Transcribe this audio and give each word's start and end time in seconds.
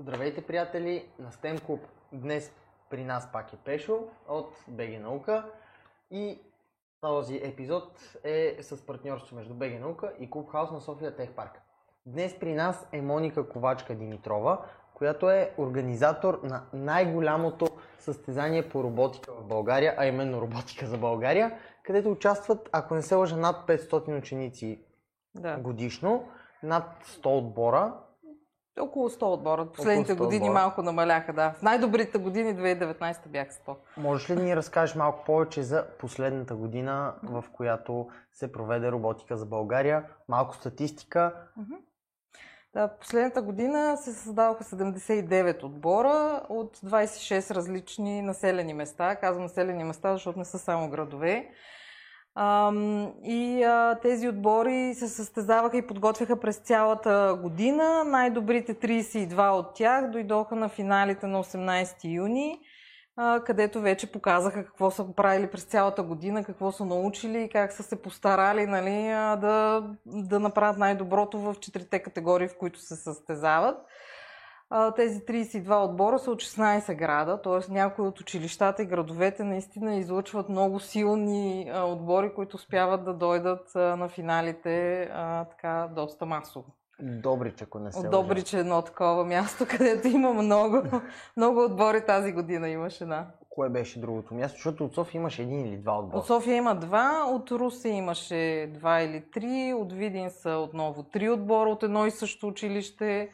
Здравейте, 0.00 0.40
приятели, 0.46 1.08
на 1.18 1.32
STEM 1.32 1.60
Club. 1.60 1.80
Днес 2.12 2.52
при 2.90 3.04
нас 3.04 3.32
пак 3.32 3.52
е 3.52 3.56
Пешо 3.56 3.98
от 4.28 4.52
БГ 4.68 5.00
Наука 5.00 5.44
и 6.10 6.38
този 7.00 7.40
епизод 7.44 8.00
е 8.24 8.56
с 8.62 8.86
партньорство 8.86 9.36
между 9.36 9.54
БГ 9.54 9.80
Наука 9.80 10.12
и 10.18 10.30
Клуб 10.30 10.50
Хаус 10.50 10.70
на 10.70 10.80
София 10.80 11.16
Тех 11.16 11.30
Парк. 11.30 11.60
Днес 12.06 12.38
при 12.38 12.54
нас 12.54 12.88
е 12.92 13.02
Моника 13.02 13.48
Ковачка 13.48 13.94
Димитрова, 13.94 14.64
която 14.94 15.30
е 15.30 15.54
организатор 15.58 16.40
на 16.42 16.62
най-голямото 16.72 17.66
състезание 17.98 18.68
по 18.68 18.82
роботика 18.84 19.32
в 19.32 19.44
България, 19.44 19.94
а 19.96 20.06
именно 20.06 20.40
роботика 20.40 20.86
за 20.86 20.98
България, 20.98 21.58
където 21.82 22.10
участват, 22.10 22.68
ако 22.72 22.94
не 22.94 23.02
се 23.02 23.14
лъжа, 23.14 23.36
над 23.36 23.66
500 23.66 24.18
ученици 24.18 24.84
Да. 25.34 25.56
годишно, 25.56 26.28
над 26.62 27.04
100 27.04 27.26
отбора. 27.26 27.94
Около 28.80 29.08
100 29.08 29.22
отбора. 29.22 29.66
Последните 29.66 30.12
100 30.12 30.18
години 30.18 30.48
отбора. 30.48 30.60
малко 30.60 30.82
намаляха, 30.82 31.32
да. 31.32 31.52
В 31.52 31.62
най-добрите 31.62 32.18
години 32.18 32.56
2019 32.56 33.28
бяха 33.28 33.52
100. 33.52 33.76
Можеш 33.96 34.30
ли 34.30 34.34
да 34.34 34.42
ни 34.42 34.56
разкажеш 34.56 34.94
малко 34.94 35.24
повече 35.24 35.62
за 35.62 35.84
последната 35.98 36.54
година, 36.54 37.14
в 37.22 37.44
която 37.52 38.08
се 38.32 38.52
проведе 38.52 38.92
роботика 38.92 39.36
за 39.36 39.46
България? 39.46 40.04
Малко 40.28 40.54
статистика. 40.54 41.34
Да, 42.74 42.88
последната 42.88 43.42
година 43.42 43.96
се 43.96 44.12
създадоха 44.12 44.64
79 44.64 45.62
отбора 45.62 46.42
от 46.48 46.76
26 46.76 47.54
различни 47.54 48.22
населени 48.22 48.74
места. 48.74 49.16
Казвам 49.16 49.42
населени 49.42 49.84
места, 49.84 50.12
защото 50.12 50.38
не 50.38 50.44
са 50.44 50.58
само 50.58 50.90
градове. 50.90 51.50
И 53.24 53.66
тези 54.02 54.28
отбори 54.28 54.94
се 54.94 55.08
състезаваха 55.08 55.76
и 55.76 55.86
подготвяха 55.86 56.40
през 56.40 56.56
цялата 56.56 57.38
година. 57.42 58.04
Най-добрите 58.04 58.74
32 58.74 59.50
от 59.50 59.74
тях 59.74 60.10
дойдоха 60.10 60.56
на 60.56 60.68
финалите 60.68 61.26
на 61.26 61.44
18 61.44 62.14
юни, 62.14 62.60
където 63.46 63.80
вече 63.80 64.12
показаха 64.12 64.64
какво 64.64 64.90
са 64.90 65.14
правили 65.16 65.50
през 65.50 65.64
цялата 65.64 66.02
година, 66.02 66.44
какво 66.44 66.72
са 66.72 66.84
научили 66.84 67.42
и 67.42 67.48
как 67.48 67.72
са 67.72 67.82
се 67.82 68.02
постарали 68.02 68.66
нали, 68.66 69.08
да, 69.40 69.84
да 70.06 70.40
направят 70.40 70.78
най-доброто 70.78 71.38
в 71.38 71.56
четирите 71.60 71.98
категории, 71.98 72.48
в 72.48 72.58
които 72.58 72.80
се 72.80 72.96
състезават. 72.96 73.76
Тези 74.96 75.20
32 75.20 75.84
отбора 75.84 76.18
са 76.18 76.30
от 76.30 76.42
16 76.42 76.96
града, 76.96 77.42
т.е. 77.42 77.72
някои 77.72 78.06
от 78.06 78.20
училищата 78.20 78.82
и 78.82 78.86
градовете 78.86 79.44
наистина 79.44 79.94
излъчват 79.94 80.48
много 80.48 80.80
силни 80.80 81.72
отбори, 81.74 82.34
които 82.34 82.56
успяват 82.56 83.04
да 83.04 83.14
дойдат 83.14 83.74
на 83.74 84.08
финалите 84.08 85.08
така 85.50 85.88
доста 85.94 86.26
масово. 86.26 86.66
Добрич, 87.00 87.62
ако 87.62 87.78
не 87.78 87.92
се 87.92 87.98
От. 87.98 88.10
Добрич 88.10 88.54
е 88.54 88.58
едно 88.58 88.82
такова 88.82 89.24
място, 89.24 89.66
където 89.70 90.08
има 90.08 90.32
много, 90.32 90.82
много 91.36 91.64
отбори 91.64 92.06
тази 92.06 92.32
година 92.32 92.68
имаше, 92.68 93.06
да. 93.06 93.26
Кое 93.50 93.68
беше 93.68 94.00
другото 94.00 94.34
място? 94.34 94.56
Защото 94.56 94.84
от 94.84 94.94
София 94.94 95.18
имаш 95.18 95.38
един 95.38 95.66
или 95.66 95.76
два 95.76 95.98
отбора. 95.98 96.18
От 96.18 96.26
София 96.26 96.56
има 96.56 96.74
два, 96.74 97.24
от 97.28 97.50
Русе 97.50 97.88
имаше 97.88 98.70
два 98.74 99.00
или 99.00 99.24
три, 99.32 99.74
от 99.76 99.92
Видин 99.92 100.30
са 100.30 100.50
отново 100.50 101.02
три 101.02 101.30
отбора 101.30 101.70
от 101.70 101.82
едно 101.82 102.06
и 102.06 102.10
също 102.10 102.48
училище. 102.48 103.30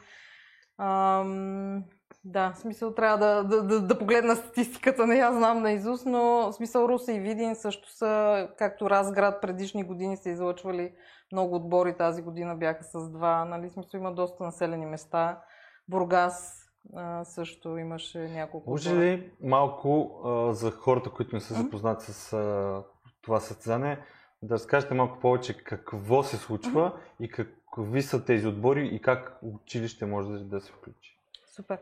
Ам, 0.77 1.83
да, 2.25 2.51
в 2.51 2.57
смисъл 2.57 2.93
трябва 2.93 3.17
да, 3.17 3.43
да, 3.43 3.63
да, 3.63 3.81
да 3.81 3.99
погледна 3.99 4.35
статистиката, 4.35 5.07
не 5.07 5.15
я 5.15 5.31
знам 5.31 5.61
на 5.61 5.71
Изус, 5.71 6.05
но 6.05 6.21
в 6.21 6.53
смисъл 6.53 6.87
Русе 6.87 7.13
и 7.13 7.19
Видин 7.19 7.55
също 7.55 7.91
са, 7.91 8.47
както 8.57 8.89
Разград 8.89 9.41
предишни 9.41 9.83
години 9.83 10.17
са 10.17 10.29
излъчвали 10.29 10.93
много 11.31 11.55
отбори, 11.55 11.97
тази 11.97 12.21
година 12.21 12.55
бяха 12.55 12.83
с 12.83 13.09
два, 13.09 13.45
нали, 13.45 13.69
смисъл 13.69 13.99
има 13.99 14.13
доста 14.13 14.43
населени 14.43 14.85
места. 14.85 15.41
Бургас 15.87 16.65
а, 16.95 17.23
също 17.23 17.77
имаше 17.77 18.19
няколко 18.19 18.69
Може 18.69 18.95
ли 18.95 19.31
малко 19.43 20.21
а, 20.25 20.53
за 20.53 20.71
хората, 20.71 21.09
които 21.09 21.35
не 21.35 21.41
са 21.41 21.53
запознати 21.53 22.05
с 22.05 22.33
а, 22.33 22.83
това 23.21 23.39
състезание, 23.39 23.99
да 24.43 24.53
разкажете 24.53 24.93
малко 24.93 25.19
повече 25.19 25.63
какво 25.63 26.23
се 26.23 26.37
случва 26.37 26.93
и 27.19 27.29
какви 27.75 28.01
са 28.01 28.25
тези 28.25 28.47
отбори 28.47 28.89
и 28.93 29.01
как 29.01 29.39
училище 29.41 30.05
може 30.05 30.29
да, 30.29 30.61
се 30.61 30.71
включи? 30.71 31.19
Супер. 31.55 31.77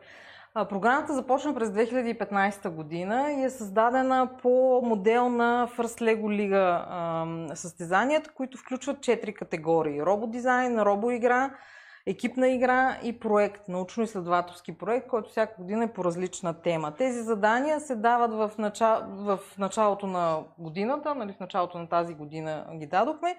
А, 0.54 0.68
Програмата 0.68 1.14
започна 1.14 1.54
през 1.54 1.68
2015 1.68 2.68
година 2.68 3.32
и 3.32 3.44
е 3.44 3.50
създадена 3.50 4.30
по 4.42 4.80
модел 4.84 5.28
на 5.28 5.68
First 5.76 6.00
Lego 6.00 6.32
Лига 6.32 6.86
ам, 6.90 7.48
състезанията, 7.54 8.30
които 8.30 8.58
включват 8.58 9.00
четири 9.00 9.34
категории. 9.34 10.02
Рободизайн, 10.02 10.80
робоигра, 10.80 11.50
екипна 12.06 12.48
игра 12.48 12.98
и 13.02 13.18
проект, 13.20 13.68
научно-изследователски 13.68 14.78
проект, 14.78 15.08
който 15.08 15.30
всяка 15.30 15.54
година 15.58 15.84
е 15.84 15.92
по 15.92 16.04
различна 16.04 16.62
тема. 16.62 16.94
Тези 16.94 17.22
задания 17.22 17.80
се 17.80 17.96
дават 17.96 18.32
в, 18.32 18.50
начало, 18.58 19.02
в 19.08 19.38
началото 19.58 20.06
на 20.06 20.38
годината, 20.58 21.14
нали, 21.14 21.32
в 21.32 21.40
началото 21.40 21.78
на 21.78 21.88
тази 21.88 22.14
година 22.14 22.66
ги 22.74 22.86
дадохме. 22.86 23.36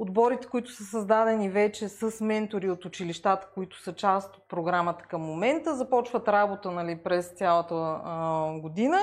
Отборите, 0.00 0.46
които 0.46 0.72
са 0.72 0.84
създадени 0.84 1.48
вече 1.48 1.88
с 1.88 2.24
ментори 2.24 2.70
от 2.70 2.84
училищата, 2.84 3.48
които 3.54 3.82
са 3.82 3.92
част 3.92 4.36
от 4.36 4.48
програмата 4.48 5.04
към 5.04 5.22
момента, 5.22 5.76
започват 5.76 6.28
работа 6.28 6.70
нали, 6.70 6.96
през 6.96 7.28
цялата 7.28 7.74
а, 8.04 8.52
година. 8.58 8.98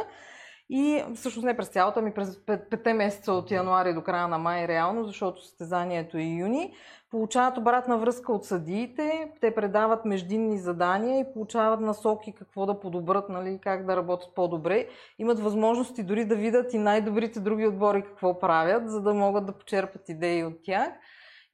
И 0.69 1.03
всъщност 1.15 1.45
не 1.45 1.57
през 1.57 1.67
цялата, 1.67 1.99
ами 1.99 2.13
през 2.13 2.37
пет- 2.45 2.69
петте 2.69 2.93
месеца 2.93 3.33
от 3.33 3.51
януари 3.51 3.93
до 3.93 4.01
края 4.01 4.27
на 4.27 4.37
май 4.37 4.67
реално, 4.67 5.03
защото 5.03 5.45
състезанието 5.45 6.17
е 6.17 6.23
юни. 6.23 6.73
Получават 7.11 7.57
обратна 7.57 7.97
връзка 7.97 8.33
от 8.33 8.45
съдиите, 8.45 9.31
те 9.41 9.55
предават 9.55 10.05
междинни 10.05 10.57
задания 10.57 11.19
и 11.19 11.33
получават 11.33 11.81
насоки 11.81 12.33
какво 12.33 12.65
да 12.65 12.79
подобрат, 12.79 13.29
нали, 13.29 13.59
как 13.61 13.85
да 13.85 13.97
работят 13.97 14.35
по-добре. 14.35 14.87
Имат 15.19 15.39
възможности 15.39 16.03
дори 16.03 16.25
да 16.25 16.35
видят 16.35 16.73
и 16.73 16.77
най-добрите 16.77 17.39
други 17.39 17.67
отбори 17.67 18.03
какво 18.03 18.39
правят, 18.39 18.89
за 18.89 19.01
да 19.01 19.13
могат 19.13 19.45
да 19.45 19.51
почерпат 19.51 20.09
идеи 20.09 20.43
от 20.43 20.63
тях. 20.63 20.89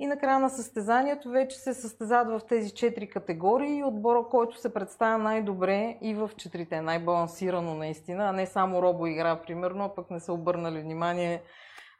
И 0.03 0.08
накрая 0.08 0.40
на 0.40 0.50
състезанието 0.50 1.30
вече 1.30 1.59
се 1.59 1.74
състезават 1.74 2.41
в 2.41 2.47
тези 2.47 2.72
четири 2.72 3.09
категории 3.09 3.78
и 3.78 3.84
отбора, 3.84 4.24
който 4.31 4.59
се 4.59 4.74
представя 4.74 5.18
най-добре 5.18 5.97
и 6.02 6.14
в 6.14 6.31
четирите, 6.38 6.81
най-балансирано 6.81 7.74
наистина, 7.74 8.30
а 8.30 8.31
не 8.31 8.46
само 8.46 8.81
робоигра, 8.81 9.41
примерно, 9.47 9.84
а 9.84 9.96
пък 9.96 10.12
не 10.12 10.19
са 10.19 10.34
обърнали 10.34 10.81
внимание 10.81 11.41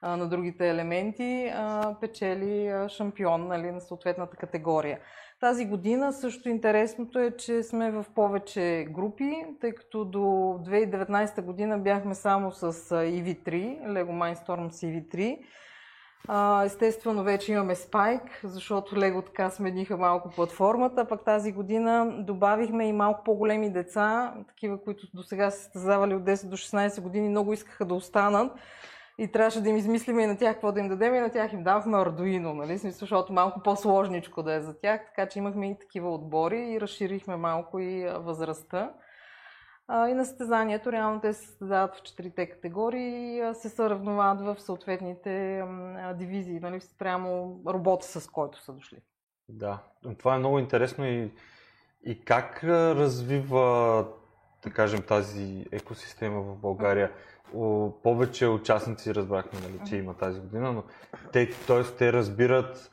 а, 0.02 0.18
на 0.18 0.30
другите 0.30 0.70
елементи, 0.70 1.52
а, 1.56 1.96
печели 2.02 2.68
а, 2.68 2.90
шампион 2.90 3.48
нали, 3.48 3.72
на 3.72 3.82
съответната 3.82 4.38
категория. 4.38 5.00
Тази 5.40 5.66
година 5.66 6.14
също 6.14 6.50
интересното 6.50 7.20
е, 7.20 7.32
че 7.32 7.64
сме 7.64 7.92
в 7.92 8.06
повече 8.16 8.88
групи, 8.90 9.46
тъй 9.62 9.72
като 9.72 10.06
до 10.06 10.20
2019 10.20 11.42
година 11.42 11.78
бяхме 11.80 12.16
само 12.16 12.52
с 12.52 12.64
а, 12.64 12.68
EV3, 12.96 13.46
Lego 13.88 14.70
с 14.70 14.82
EV3. 14.82 15.40
Естествено, 16.66 17.24
вече 17.24 17.52
имаме 17.52 17.76
Spike, 17.76 18.30
защото 18.44 18.98
Лего 18.98 19.22
така 19.22 19.50
смениха 19.50 19.98
малко 19.98 20.30
платформата, 20.30 21.08
пък 21.08 21.26
тази 21.26 21.52
година 21.52 22.14
добавихме 22.20 22.88
и 22.88 22.94
малко 22.94 23.24
по-големи 23.24 23.70
деца, 23.70 24.34
такива, 24.48 24.84
които 24.84 25.08
до 25.14 25.24
сега 25.24 25.52
са 25.52 25.58
състезавали 25.64 26.16
от 26.16 26.24
10 26.24 26.50
до 26.50 26.58
16 26.58 27.02
години, 27.02 27.30
много 27.30 27.54
искаха 27.54 27.86
да 27.86 27.94
останат. 27.94 28.52
И 29.18 29.32
трябваше 29.32 29.62
да 29.62 29.70
им 29.70 29.78
измислиме 29.78 30.24
и 30.24 30.28
на 30.28 30.38
тях 30.38 30.54
какво 30.54 30.72
да 30.72 30.80
им 30.80 30.90
дадем 30.90 31.16
и 31.16 31.20
на 31.20 31.30
тях 31.30 31.54
им 31.54 31.64
давахме 31.64 31.98
Arduino, 31.98 32.54
нали? 32.54 32.78
Смисъл, 32.78 33.00
защото 33.00 33.34
малко 33.34 33.60
по-сложничко 33.64 34.44
да 34.44 34.54
е 34.54 34.62
за 34.62 34.80
тях, 34.80 35.02
така 35.06 35.30
че 35.30 35.40
имахме 35.40 35.70
и 35.70 35.78
такива 35.80 36.14
отбори 36.14 36.60
и 36.60 36.82
разширихме 36.82 37.36
малко 37.36 37.80
и 37.80 38.10
възрастта. 38.18 38.94
И 39.92 40.14
на 40.14 40.26
състезанието 40.26 40.92
реално 40.92 41.22
те 41.22 41.34
се 41.34 41.46
състезават 41.48 41.96
в 41.96 42.04
четирите 42.04 42.50
категории 42.50 43.38
и 43.38 43.54
се 43.54 43.70
съревновават 43.70 44.42
в 44.42 44.62
съответните 44.62 45.64
дивизии, 46.16 46.60
нали, 46.60 46.82
спрямо 46.82 47.60
робота, 47.68 48.06
с 48.06 48.28
който 48.28 48.64
са 48.64 48.74
дошли. 48.74 48.98
Да, 49.50 49.80
това 50.18 50.36
е 50.36 50.40
много 50.40 50.60
интересно 50.60 51.06
и, 51.06 51.32
и 52.06 52.22
как 52.26 52.64
развива, 52.64 54.08
да 54.64 54.70
кажем, 54.72 55.02
тази 55.02 55.66
екосистема 55.72 56.42
в 56.42 56.56
България. 56.56 57.12
О, 57.56 57.92
повече 58.04 58.48
участници 58.48 59.16
разбрахме, 59.16 59.60
нали, 59.60 59.90
че 59.90 59.96
има 59.96 60.14
тази 60.14 60.40
година, 60.40 60.74
но 60.74 60.84
те, 61.32 61.50
т.е. 61.68 61.84
те 61.84 62.14
разбират 62.14 62.92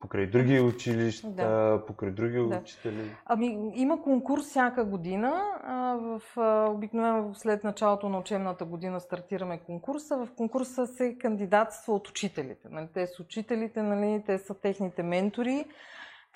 покрай 0.00 0.26
други 0.26 0.60
училища, 0.60 1.28
Да. 1.28 1.82
покрай 1.86 2.10
други 2.10 2.36
Да. 2.36 2.60
учители. 2.62 3.10
Ами, 3.26 3.72
има 3.74 4.02
конкурс 4.02 4.44
всяка 4.46 4.84
година. 4.84 5.42
А, 5.62 5.94
в, 5.94 6.22
а, 6.36 6.70
обикновено 6.70 7.34
след 7.34 7.64
началото 7.64 8.08
на 8.08 8.18
учебната 8.18 8.64
година 8.64 9.00
стартираме 9.00 9.58
конкурса. 9.58 10.16
В 10.16 10.28
конкурса 10.36 10.86
се 10.86 11.18
кандидатства 11.18 11.94
от 11.94 12.08
учителите. 12.08 12.68
Нали? 12.70 12.88
Те 12.94 13.06
са 13.06 13.22
учителите, 13.22 13.82
нали? 13.82 14.22
те 14.26 14.38
са 14.38 14.54
техните 14.54 15.02
ментори. 15.02 15.64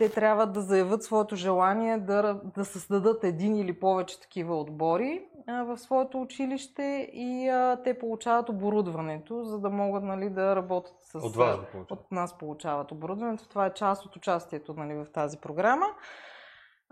Те 0.00 0.08
трябва 0.08 0.46
да 0.46 0.60
заявят 0.60 1.02
своето 1.02 1.36
желание 1.36 1.98
да, 1.98 2.40
да 2.54 2.64
създадат 2.64 3.24
един 3.24 3.56
или 3.56 3.80
повече 3.80 4.20
такива 4.20 4.60
отбори 4.60 5.22
а, 5.46 5.62
в 5.62 5.78
своето 5.78 6.20
училище 6.20 7.10
и 7.12 7.48
а, 7.48 7.82
те 7.84 7.98
получават 7.98 8.48
оборудването, 8.48 9.44
за 9.44 9.58
да 9.58 9.70
могат 9.70 10.02
нали, 10.04 10.30
да 10.30 10.56
работят 10.56 10.96
с... 11.00 11.18
От 11.18 11.36
вас 11.36 11.56
го 11.56 11.64
получават. 11.72 11.90
от 11.90 12.12
нас 12.12 12.38
получават 12.38 12.92
оборудването. 12.92 13.48
Това 13.48 13.66
е 13.66 13.74
част 13.74 14.06
от 14.06 14.16
участието 14.16 14.74
нали, 14.74 14.94
в 14.94 15.06
тази 15.12 15.38
програма. 15.38 15.86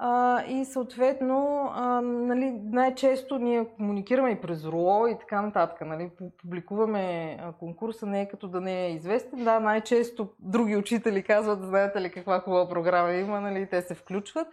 А, 0.00 0.44
и 0.44 0.64
съответно, 0.64 1.70
а, 1.74 2.00
нали, 2.00 2.60
най-често 2.64 3.38
ние 3.38 3.68
комуникираме 3.76 4.30
и 4.30 4.40
през 4.40 4.64
РУО 4.64 5.06
и 5.06 5.18
така 5.18 5.42
нататък. 5.42 5.80
Нали, 5.80 6.10
публикуваме 6.42 7.38
конкурса, 7.58 8.06
не 8.06 8.22
е 8.22 8.28
като 8.28 8.48
да 8.48 8.60
не 8.60 8.86
е 8.86 8.92
известен. 8.92 9.44
Да, 9.44 9.60
най-често 9.60 10.28
други 10.38 10.76
учители 10.76 11.22
казват, 11.22 11.62
знаете 11.62 12.00
ли 12.00 12.12
каква 12.12 12.40
хубава 12.40 12.68
програма 12.68 13.12
има, 13.12 13.40
нали, 13.40 13.68
те 13.70 13.82
се 13.82 13.94
включват. 13.94 14.48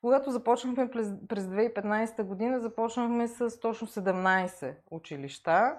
Когато 0.00 0.30
започнахме 0.30 0.90
през, 0.90 1.08
през 1.28 1.44
2015 1.44 2.22
година, 2.22 2.60
започнахме 2.60 3.28
с 3.28 3.60
точно 3.60 3.86
17 3.86 4.74
училища. 4.90 5.74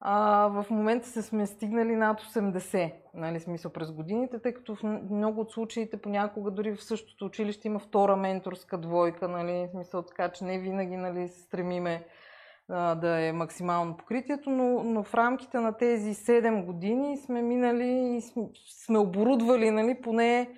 А, 0.00 0.46
в 0.48 0.66
момента 0.70 1.08
се 1.08 1.22
сме 1.22 1.46
стигнали 1.46 1.96
над 1.96 2.20
80, 2.20 2.92
нали, 3.14 3.40
смисъл 3.40 3.72
през 3.72 3.92
годините, 3.92 4.38
тъй 4.38 4.52
като 4.54 4.74
в 4.74 4.82
много 5.10 5.40
от 5.40 5.50
случаите 5.50 5.96
понякога 5.96 6.50
дори 6.50 6.76
в 6.76 6.84
същото 6.84 7.24
училище 7.24 7.68
има 7.68 7.78
втора 7.78 8.16
менторска 8.16 8.78
двойка, 8.78 9.28
нали, 9.28 9.68
смисъл 9.70 10.02
така, 10.02 10.28
че 10.28 10.44
не 10.44 10.58
винаги 10.58 10.96
нали, 10.96 11.28
се 11.28 11.40
стремиме 11.40 12.06
а, 12.68 12.94
да 12.94 13.20
е 13.20 13.32
максимално 13.32 13.96
покритието, 13.96 14.50
но, 14.50 14.82
но 14.82 15.02
в 15.02 15.14
рамките 15.14 15.58
на 15.58 15.76
тези 15.76 16.14
7 16.14 16.64
години 16.64 17.16
сме 17.16 17.42
минали 17.42 18.16
и 18.16 18.20
сме, 18.84 18.98
оборудвали 18.98 19.70
нали, 19.70 20.00
поне 20.02 20.50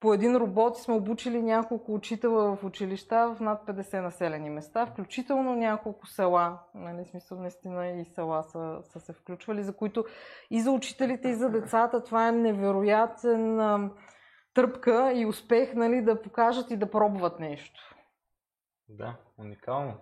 по 0.00 0.14
един 0.14 0.36
робот 0.36 0.78
сме 0.78 0.94
обучили 0.94 1.42
няколко 1.42 1.94
учителя 1.94 2.56
в 2.56 2.64
училища 2.64 3.34
в 3.34 3.40
над 3.40 3.66
50 3.66 4.00
населени 4.00 4.50
места, 4.50 4.86
включително 4.86 5.56
няколко 5.56 6.06
села. 6.06 6.58
Нали, 6.74 7.04
смисъл, 7.04 7.38
наистина 7.38 7.88
и 7.88 8.04
села 8.04 8.42
са, 8.42 8.78
са 8.82 9.00
се 9.00 9.12
включвали, 9.12 9.62
за 9.62 9.76
които 9.76 10.04
и 10.50 10.60
за 10.60 10.70
учителите, 10.70 11.28
и 11.28 11.34
за 11.34 11.50
децата 11.50 12.04
това 12.04 12.28
е 12.28 12.32
невероятен 12.32 13.60
а, 13.60 13.90
тръпка 14.54 15.12
и 15.14 15.26
успех 15.26 15.74
нали, 15.74 16.02
да 16.02 16.22
покажат 16.22 16.70
и 16.70 16.76
да 16.76 16.90
пробват 16.90 17.40
нещо. 17.40 17.80
Да, 18.88 19.16
уникално. 19.38 19.94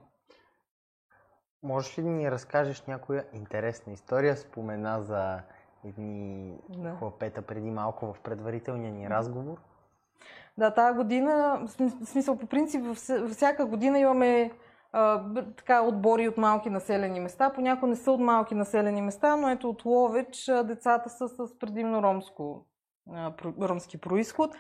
Можеш 1.63 1.99
ли 1.99 2.03
да 2.03 2.09
ни 2.09 2.31
разкажеш 2.31 2.87
някоя 2.87 3.25
интересна 3.33 3.93
история? 3.93 4.37
Спомена 4.37 5.03
за 5.03 5.43
едни 5.85 6.55
да. 6.69 6.97
хлапета 6.97 7.43
преди 7.43 7.71
малко 7.71 8.13
в 8.13 8.21
предварителния 8.21 8.93
ни 8.93 9.11
разговор. 9.11 9.59
Да, 10.59 10.75
тази 10.75 10.97
година, 10.97 11.61
в 11.67 11.91
смисъл 12.05 12.39
по 12.39 12.47
принцип, 12.47 12.95
всяка 13.33 13.67
година 13.67 13.99
имаме 13.99 14.51
а, 14.93 15.25
така 15.57 15.83
отбори 15.83 16.29
от 16.29 16.37
малки 16.37 16.71
населени 16.71 17.21
места. 17.21 17.53
Понякога 17.55 17.87
не 17.87 17.97
са 17.97 18.13
от 18.13 18.21
малки 18.21 18.55
населени 18.55 19.03
места, 19.03 19.37
но 19.37 19.51
ето 19.51 19.71
от 19.71 19.85
Ловеч 19.85 20.45
децата 20.65 21.11
са 21.11 21.29
с 21.29 21.59
предимно 21.59 22.03
ромско, 22.03 22.67
а, 23.13 23.33
ромски 23.61 23.99
происход. 23.99 24.55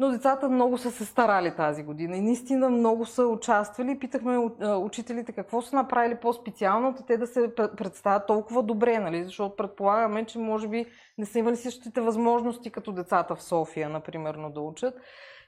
Но 0.00 0.10
децата 0.10 0.48
много 0.48 0.78
са 0.78 0.90
се 0.90 1.04
старали 1.04 1.54
тази 1.56 1.82
година 1.82 2.16
и 2.16 2.20
наистина 2.20 2.70
много 2.70 3.06
са 3.06 3.26
участвали. 3.26 3.98
Питахме 3.98 4.38
учителите 4.76 5.32
какво 5.32 5.62
са 5.62 5.76
направили 5.76 6.16
по-специално, 6.16 6.94
те 7.06 7.16
да 7.16 7.26
се 7.26 7.54
представят 7.54 8.26
толкова 8.26 8.62
добре, 8.62 8.98
нали? 8.98 9.24
защото 9.24 9.56
предполагаме, 9.56 10.24
че 10.24 10.38
може 10.38 10.68
би 10.68 10.86
не 11.18 11.26
са 11.26 11.38
имали 11.38 11.56
същите 11.56 12.00
възможности 12.00 12.70
като 12.70 12.92
децата 12.92 13.34
в 13.36 13.42
София, 13.42 13.88
например, 13.88 14.36
да 14.54 14.60
учат. 14.60 14.94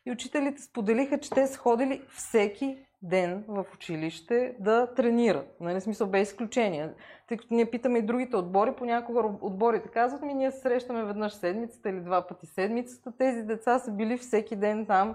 И 0.07 0.13
учителите 0.13 0.63
споделиха, 0.63 1.19
че 1.19 1.31
те 1.31 1.47
са 1.47 1.59
ходили 1.59 2.03
всеки 2.15 2.77
ден 3.03 3.45
в 3.49 3.67
училище 3.75 4.55
да 4.61 4.95
тренират. 4.95 5.57
Нали, 5.61 5.81
смисъл 5.81 6.07
без 6.07 6.29
изключение. 6.29 6.89
Тъй 7.29 7.37
като 7.37 7.55
ние 7.55 7.71
питаме 7.71 7.99
и 7.99 8.03
другите 8.03 8.37
отбори, 8.37 8.73
понякога 8.79 9.23
отборите 9.41 9.89
казват 9.89 10.23
ми, 10.23 10.35
ние 10.35 10.51
се 10.51 10.61
срещаме 10.61 11.05
веднъж 11.05 11.33
седмицата 11.33 11.91
или 11.91 12.01
два 12.01 12.27
пъти 12.27 12.47
седмицата. 12.47 13.13
Тези 13.19 13.43
деца 13.43 13.79
са 13.79 13.91
били 13.91 14.19
всеки 14.19 14.57
ден 14.57 14.87
там, 14.87 15.15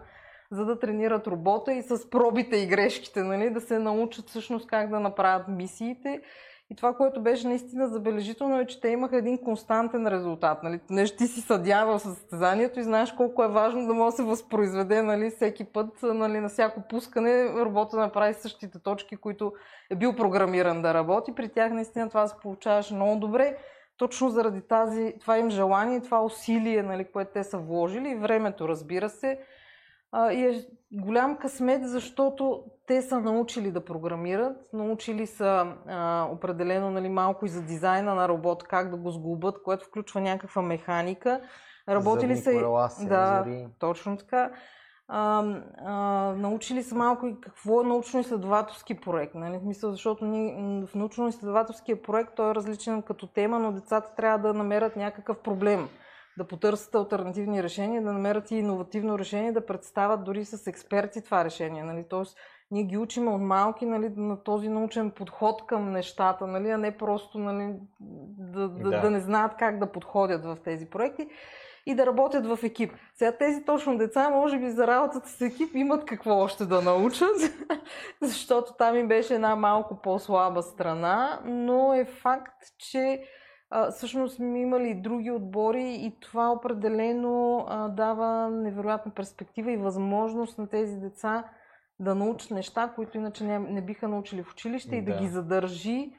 за 0.52 0.66
да 0.66 0.80
тренират 0.80 1.28
робота 1.28 1.74
и 1.74 1.82
с 1.82 2.10
пробите 2.10 2.58
и 2.58 2.68
грешките, 2.68 3.24
нали, 3.24 3.50
да 3.50 3.62
се 3.62 3.80
научат 3.80 4.30
всъщност 4.30 4.68
как 4.68 4.90
да 4.90 5.00
направят 5.00 5.48
мисиите 5.48 6.22
и 6.70 6.76
това, 6.76 6.94
което 6.94 7.22
беше 7.22 7.48
наистина 7.48 7.88
забележително 7.88 8.60
е, 8.60 8.66
че 8.66 8.82
те 8.82 8.90
имаха 8.90 9.18
един 9.18 9.38
константен 9.38 10.08
резултат. 10.08 10.64
Нали? 10.64 10.80
Нещо 10.90 11.18
ти 11.18 11.28
си 11.28 11.42
съдя 11.42 11.86
в 11.86 12.00
състезанието 12.00 12.80
и 12.80 12.84
знаеш 12.84 13.12
колко 13.12 13.44
е 13.44 13.48
важно 13.48 13.88
да 13.88 13.94
може 13.94 14.14
да 14.14 14.18
се 14.18 14.24
възпроизведе 14.24 15.02
нали, 15.02 15.30
всеки 15.30 15.64
път, 15.64 16.04
нали, 16.04 16.40
на 16.40 16.50
всяко 16.50 16.82
пускане 16.90 17.54
работа 17.56 17.96
да 17.96 18.02
направи 18.02 18.34
същите 18.34 18.80
точки, 18.80 19.18
които 19.18 19.54
е 19.90 19.96
бил 19.96 20.16
програмиран 20.16 20.82
да 20.82 20.94
работи. 20.94 21.36
При 21.36 21.50
тях 21.50 21.72
наистина 21.72 22.10
това 22.10 22.28
се 22.28 22.36
получаваше 22.42 22.96
много 22.96 23.20
добре. 23.20 23.58
Точно 23.98 24.30
заради 24.30 24.62
тази, 24.62 25.14
това 25.22 25.38
им 25.38 25.50
желание, 25.50 26.02
това 26.02 26.24
усилие, 26.24 26.84
нали, 26.84 27.06
което 27.06 27.32
те 27.34 27.44
са 27.44 27.58
вложили 27.58 28.10
и 28.10 28.16
времето, 28.16 28.68
разбира 28.68 29.10
се, 29.10 29.40
а, 30.12 30.32
и 30.32 30.46
е 30.46 30.66
голям 30.92 31.38
късмет, 31.38 31.90
защото 31.90 32.64
те 32.88 33.02
са 33.02 33.20
научили 33.20 33.72
да 33.72 33.86
програмират, 33.86 34.58
научили 34.74 35.28
са 35.28 35.74
а, 35.88 36.28
определено 36.32 36.92
нали, 36.92 37.10
малко 37.10 37.46
и 37.46 37.50
за 37.50 37.62
дизайна 37.62 38.16
на 38.16 38.28
робот, 38.30 38.64
как 38.64 38.90
да 38.90 38.98
го 38.98 39.12
сглобят, 39.12 39.64
което 39.64 39.86
включва 39.86 40.22
някаква 40.22 40.62
механика. 40.62 41.42
Работили 41.90 42.38
са 42.38 42.52
и... 42.52 42.60
Да, 43.10 43.46
точно 43.80 44.18
така. 44.18 44.52
А, 45.08 45.44
а, 45.86 45.94
научили 46.38 46.84
са 46.84 46.96
малко 46.96 47.28
и 47.28 47.42
какво 47.42 47.82
е 47.82 47.84
научно-изследователски 47.84 49.02
проект. 49.02 49.36
Нали? 49.36 49.60
Мисля, 49.64 49.92
защото 49.92 50.26
ни, 50.26 50.86
в 50.88 50.96
научно-изследователския 50.96 52.02
проект 52.02 52.36
той 52.36 52.52
е 52.52 52.56
различен 52.56 53.02
като 53.02 53.28
тема, 53.28 53.60
но 53.60 53.72
децата 53.72 54.16
трябва 54.16 54.48
да 54.48 54.54
намерят 54.54 54.96
някакъв 54.96 55.40
проблем 55.40 55.90
да 56.38 56.48
потърсят 56.48 56.96
альтернативни 56.96 57.64
решения, 57.64 58.04
да 58.04 58.14
намерят 58.14 58.52
и 58.52 58.56
иновативно 58.56 59.20
решение, 59.20 59.52
да 59.52 59.66
представят 59.66 60.24
дори 60.24 60.46
с 60.46 60.68
експерти 60.68 61.22
това 61.22 61.46
решение. 61.46 61.84
Нали? 61.84 62.06
Тоест, 62.10 62.38
ние 62.72 62.84
ги 62.84 62.98
учим 62.98 63.28
от 63.28 63.42
малки 63.42 63.86
нали, 63.86 64.10
на 64.16 64.44
този 64.44 64.70
научен 64.70 65.12
подход 65.12 65.66
към 65.66 65.92
нещата, 65.92 66.48
нали, 66.48 66.70
а 66.70 66.78
не 66.78 66.98
просто 66.98 67.40
нали, 67.40 67.74
да, 68.40 68.68
да, 68.70 68.90
да. 68.90 69.02
да 69.02 69.12
не 69.12 69.20
знаят 69.20 69.52
как 69.60 69.80
да 69.80 69.92
подходят 69.92 70.46
в 70.46 70.58
тези 70.64 70.86
проекти 70.90 71.28
и 71.86 71.96
да 71.96 72.06
работят 72.06 72.46
в 72.46 72.60
екип. 72.64 72.92
Сега 73.16 73.32
тези 73.32 73.66
точно 73.66 73.98
деца, 73.98 74.30
може 74.30 74.60
би 74.60 74.70
за 74.70 74.88
работата 74.88 75.30
с 75.30 75.42
екип 75.42 75.76
имат 75.76 76.06
какво 76.06 76.38
още 76.38 76.66
да 76.66 76.82
научат, 76.82 77.36
защото 78.22 78.74
там 78.78 78.96
им 78.96 79.08
беше 79.08 79.36
една 79.36 79.56
малко 79.56 80.02
по-слаба 80.02 80.64
страна, 80.64 81.40
но 81.46 81.94
е 81.94 82.06
факт, 82.06 82.64
че 82.78 83.24
а, 83.70 83.92
всъщност 83.92 84.36
сме 84.36 84.62
имали 84.62 84.90
и 84.90 85.02
други 85.02 85.32
отбори 85.32 85.94
и 85.94 86.20
това 86.20 86.52
определено 86.52 87.66
а, 87.68 87.88
дава 87.88 88.50
невероятна 88.50 89.12
перспектива 89.12 89.72
и 89.72 89.78
възможност 89.78 90.58
на 90.58 90.68
тези 90.68 90.98
деца 90.98 91.44
да 92.00 92.16
научат 92.16 92.52
неща, 92.52 92.94
които 92.96 93.18
иначе 93.18 93.44
не, 93.44 93.60
не 93.60 93.82
биха 93.82 94.08
научили 94.08 94.44
в 94.44 94.52
училище 94.52 94.90
да. 94.90 94.96
и 94.96 95.02
да 95.02 95.18
ги 95.18 95.28
задържи 95.28 96.12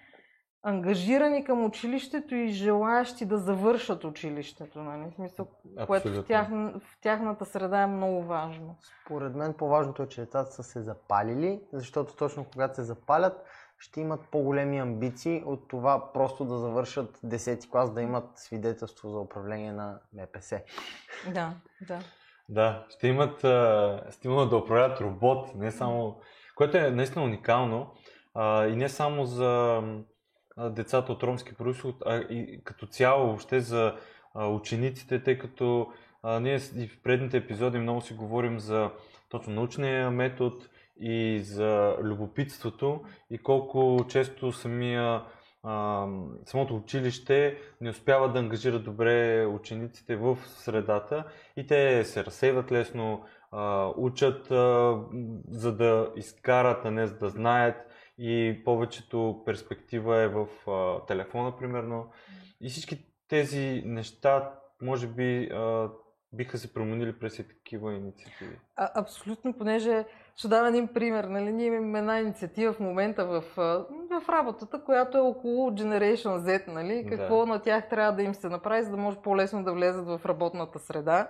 ангажирани 0.62 1.44
към 1.44 1.64
училището 1.64 2.34
и 2.34 2.48
желаящи 2.48 3.26
да 3.26 3.38
завършат 3.38 4.04
училището. 4.04 4.82
Нали? 4.82 5.10
В 5.10 5.14
смисъл, 5.14 5.48
което 5.86 6.12
в, 6.12 6.24
тях, 6.24 6.48
в 6.50 7.00
тяхната 7.02 7.44
среда 7.44 7.82
е 7.82 7.86
много 7.86 8.22
важно. 8.22 8.76
Според 9.04 9.34
мен 9.34 9.54
по-важното 9.58 10.02
е, 10.02 10.08
че 10.08 10.20
децата 10.20 10.50
са 10.50 10.62
се 10.62 10.82
запалили, 10.82 11.60
защото 11.72 12.16
точно 12.16 12.46
когато 12.52 12.74
се 12.74 12.82
запалят, 12.82 13.44
ще 13.78 14.00
имат 14.00 14.20
по-големи 14.30 14.78
амбиции 14.78 15.42
от 15.46 15.68
това 15.68 16.12
просто 16.12 16.44
да 16.44 16.58
завършат 16.58 17.18
10 17.18 17.70
клас, 17.70 17.94
да 17.94 18.02
имат 18.02 18.38
свидетелство 18.38 19.08
за 19.08 19.18
управление 19.18 19.72
на 19.72 20.00
МПС. 20.12 20.62
Да, 21.34 21.54
да. 21.88 22.00
Да, 22.48 22.86
ще 22.90 23.08
имат 23.08 23.44
а, 23.44 24.02
стимула 24.10 24.48
да 24.48 24.56
управляват 24.56 25.00
робот, 25.00 25.54
не 25.54 25.70
само, 25.70 26.20
което 26.56 26.76
е 26.76 26.90
наистина 26.90 27.24
уникално 27.24 27.94
а, 28.34 28.66
и 28.66 28.76
не 28.76 28.88
само 28.88 29.24
за 29.24 29.82
а, 30.56 30.70
децата 30.70 31.12
от 31.12 31.22
ромски 31.22 31.54
происход, 31.54 31.94
а 32.06 32.16
и 32.16 32.60
като 32.64 32.86
цяло 32.86 33.26
въобще 33.26 33.60
за 33.60 33.96
а, 34.34 34.46
учениците, 34.46 35.22
тъй 35.22 35.38
като 35.38 35.92
а, 36.22 36.40
ние 36.40 36.60
и 36.76 36.88
в 36.88 37.02
предните 37.02 37.36
епизоди 37.36 37.78
много 37.78 38.00
си 38.00 38.14
говорим 38.14 38.60
за 38.60 38.90
точно 39.28 39.52
научния 39.52 40.10
метод, 40.10 40.56
и 41.00 41.40
за 41.42 41.96
любопитството 42.02 43.00
и 43.30 43.38
колко 43.38 44.04
често 44.08 44.52
самия, 44.52 45.22
а, 45.62 46.06
самото 46.44 46.76
училище 46.76 47.58
не 47.80 47.90
успява 47.90 48.32
да 48.32 48.38
ангажира 48.38 48.78
добре 48.78 49.46
учениците 49.46 50.16
в 50.16 50.38
средата 50.46 51.24
и 51.56 51.66
те 51.66 52.04
се 52.04 52.24
разсейват 52.24 52.72
лесно, 52.72 53.24
а, 53.52 53.92
учат 53.96 54.50
а, 54.50 54.96
за 55.48 55.76
да 55.76 56.12
изкарат, 56.16 56.84
а 56.84 56.90
не 56.90 57.06
за 57.06 57.18
да 57.18 57.28
знаят 57.28 57.76
и 58.18 58.62
повечето 58.64 59.42
перспектива 59.46 60.16
е 60.16 60.28
в 60.28 60.46
а, 60.70 61.06
телефона, 61.06 61.56
примерно. 61.56 62.10
И 62.60 62.68
всички 62.68 63.06
тези 63.28 63.82
неща, 63.86 64.52
може 64.82 65.06
би, 65.06 65.48
а, 65.52 65.90
биха 66.32 66.58
се 66.58 66.72
променили 66.72 67.18
през 67.18 67.36
такива 67.36 67.94
инициативи. 67.94 68.58
А, 68.76 69.00
абсолютно, 69.00 69.52
понеже 69.52 70.04
ще 70.38 70.48
дам 70.48 70.66
един 70.66 70.88
пример. 70.88 71.24
Нали? 71.24 71.52
Ние 71.52 71.66
имаме 71.66 71.98
една 71.98 72.20
инициатива 72.20 72.72
в 72.72 72.80
момента 72.80 73.24
в, 73.24 73.42
в 74.10 74.28
работата, 74.28 74.84
която 74.84 75.18
е 75.18 75.20
около 75.20 75.70
Generation 75.70 76.38
Z. 76.38 76.68
Нали? 76.68 77.06
Какво 77.08 77.38
да. 77.38 77.46
на 77.46 77.58
тях 77.58 77.88
трябва 77.88 78.12
да 78.12 78.22
им 78.22 78.34
се 78.34 78.48
направи, 78.48 78.82
за 78.82 78.90
да 78.90 78.96
може 78.96 79.16
по-лесно 79.16 79.64
да 79.64 79.72
влезат 79.72 80.06
в 80.06 80.20
работната 80.26 80.78
среда. 80.78 81.28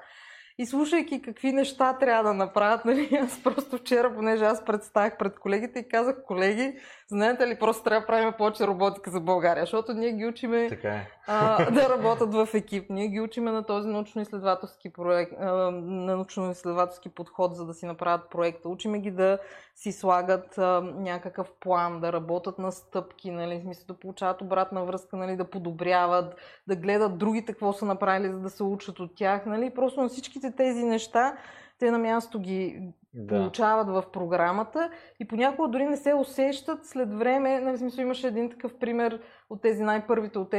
И 0.60 0.66
слушайки 0.66 1.22
какви 1.22 1.52
неща 1.52 1.96
трябва 1.98 2.30
да 2.30 2.34
направят, 2.34 2.84
нали, 2.84 3.08
аз 3.24 3.42
просто 3.42 3.78
вчера, 3.78 4.14
понеже 4.14 4.44
аз 4.44 4.64
представях 4.64 5.18
пред 5.18 5.38
колегите 5.38 5.78
и 5.78 5.88
казах, 5.88 6.16
колеги, 6.26 6.78
знаете 7.08 7.46
ли, 7.46 7.58
просто 7.58 7.84
трябва 7.84 8.00
да 8.00 8.06
правим 8.06 8.32
повече 8.38 8.66
роботика 8.66 9.10
за 9.10 9.20
България, 9.20 9.62
защото 9.62 9.92
ние 9.92 10.12
ги 10.12 10.26
учиме 10.26 10.68
Така 10.68 10.88
е. 10.88 11.08
а, 11.26 11.70
да 11.70 11.88
работят 11.88 12.34
в 12.34 12.48
екип. 12.54 12.90
Ние 12.90 13.08
ги 13.08 13.20
учиме 13.20 13.50
на 13.50 13.62
този 13.62 13.88
научно-изследователски 13.88 14.92
проект, 14.92 15.32
а, 15.40 15.70
на 15.70 16.16
научно-изследователски 16.16 17.08
подход, 17.08 17.56
за 17.56 17.66
да 17.66 17.74
си 17.74 17.86
направят 17.86 18.30
проекта. 18.30 18.68
Учиме 18.68 18.98
ги 18.98 19.10
да 19.10 19.38
си 19.74 19.92
слагат 19.92 20.58
а, 20.58 20.80
някакъв 20.96 21.52
план, 21.60 22.00
да 22.00 22.12
работят 22.12 22.58
на 22.58 22.72
стъпки, 22.72 23.30
нали, 23.30 23.58
в 23.58 23.62
смисъл 23.62 23.86
да 23.86 24.00
получават 24.00 24.42
обратна 24.42 24.84
връзка, 24.84 25.16
нали, 25.16 25.36
да 25.36 25.50
подобряват, 25.50 26.36
да 26.66 26.76
гледат 26.76 27.18
другите 27.18 27.52
какво 27.52 27.72
са 27.72 27.84
направили, 27.84 28.32
за 28.32 28.38
да 28.38 28.50
се 28.50 28.62
учат 28.62 29.00
от 29.00 29.14
тях. 29.16 29.46
Нали. 29.46 29.70
Просто 29.74 30.02
на 30.02 30.08
всичките 30.08 30.47
тези 30.56 30.84
неща 30.84 31.36
те 31.78 31.90
на 31.90 31.98
място 31.98 32.40
ги 32.40 32.82
Да. 33.14 33.26
получават 33.26 33.88
в 33.88 34.04
програмата 34.12 34.90
и 35.20 35.28
понякога 35.28 35.68
дори 35.68 35.86
не 35.86 35.96
се 35.96 36.14
усещат 36.14 36.86
след 36.86 37.14
време. 37.14 37.60
Нали, 37.60 37.78
смисъл 37.78 38.02
имаше 38.02 38.26
един 38.26 38.50
такъв 38.50 38.78
пример 38.78 39.20
от 39.50 39.62
тези 39.62 39.82
най-първите 39.82 40.38
от 40.38 40.50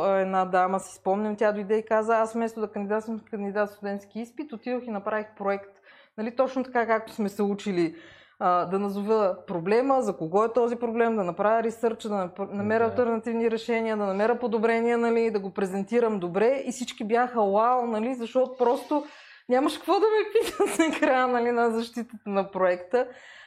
а, 0.00 0.18
една 0.20 0.44
дама 0.44 0.80
си 0.80 0.94
спомням, 0.94 1.36
тя 1.36 1.52
дойде 1.52 1.78
и 1.78 1.86
каза, 1.86 2.16
аз 2.16 2.32
вместо 2.34 2.60
да 2.60 2.70
кандидатствам 2.72 3.20
кандидат 3.30 3.70
студентски 3.70 4.20
изпит, 4.20 4.52
отидох 4.52 4.84
и 4.86 4.90
направих 4.90 5.26
проект, 5.36 5.80
нали, 6.18 6.36
точно 6.36 6.64
така 6.64 6.86
както 6.86 7.12
сме 7.12 7.28
се 7.28 7.42
учили 7.42 7.96
а, 8.38 8.64
да 8.64 8.78
назова 8.78 9.36
проблема, 9.46 10.02
за 10.02 10.16
кого 10.16 10.44
е 10.44 10.52
този 10.52 10.76
проблем, 10.76 11.16
да 11.16 11.24
направя 11.24 11.62
ресърча, 11.62 12.08
да 12.08 12.30
намеря 12.50 12.84
Да. 12.84 12.90
альтернативни 12.90 13.50
решения, 13.50 13.96
да 13.96 14.04
намеря 14.04 14.38
подобрения, 14.38 14.98
нали, 14.98 15.30
да 15.30 15.40
го 15.40 15.50
презентирам 15.50 16.20
добре 16.20 16.62
и 16.66 16.72
всички 16.72 17.04
бяха 17.04 17.42
вау, 17.44 17.86
нали, 17.86 18.14
защото 18.14 18.56
просто 18.58 19.04
нямаш 19.48 19.76
какво 19.76 19.92
да 19.92 19.98
ме 20.06 20.40
питат 20.40 20.78
на 20.92 21.00
края 21.00 21.26
нали, 21.26 21.50
на 21.50 21.70
защитата 21.70 22.22
на 22.26 22.50
проекта. 22.50 23.06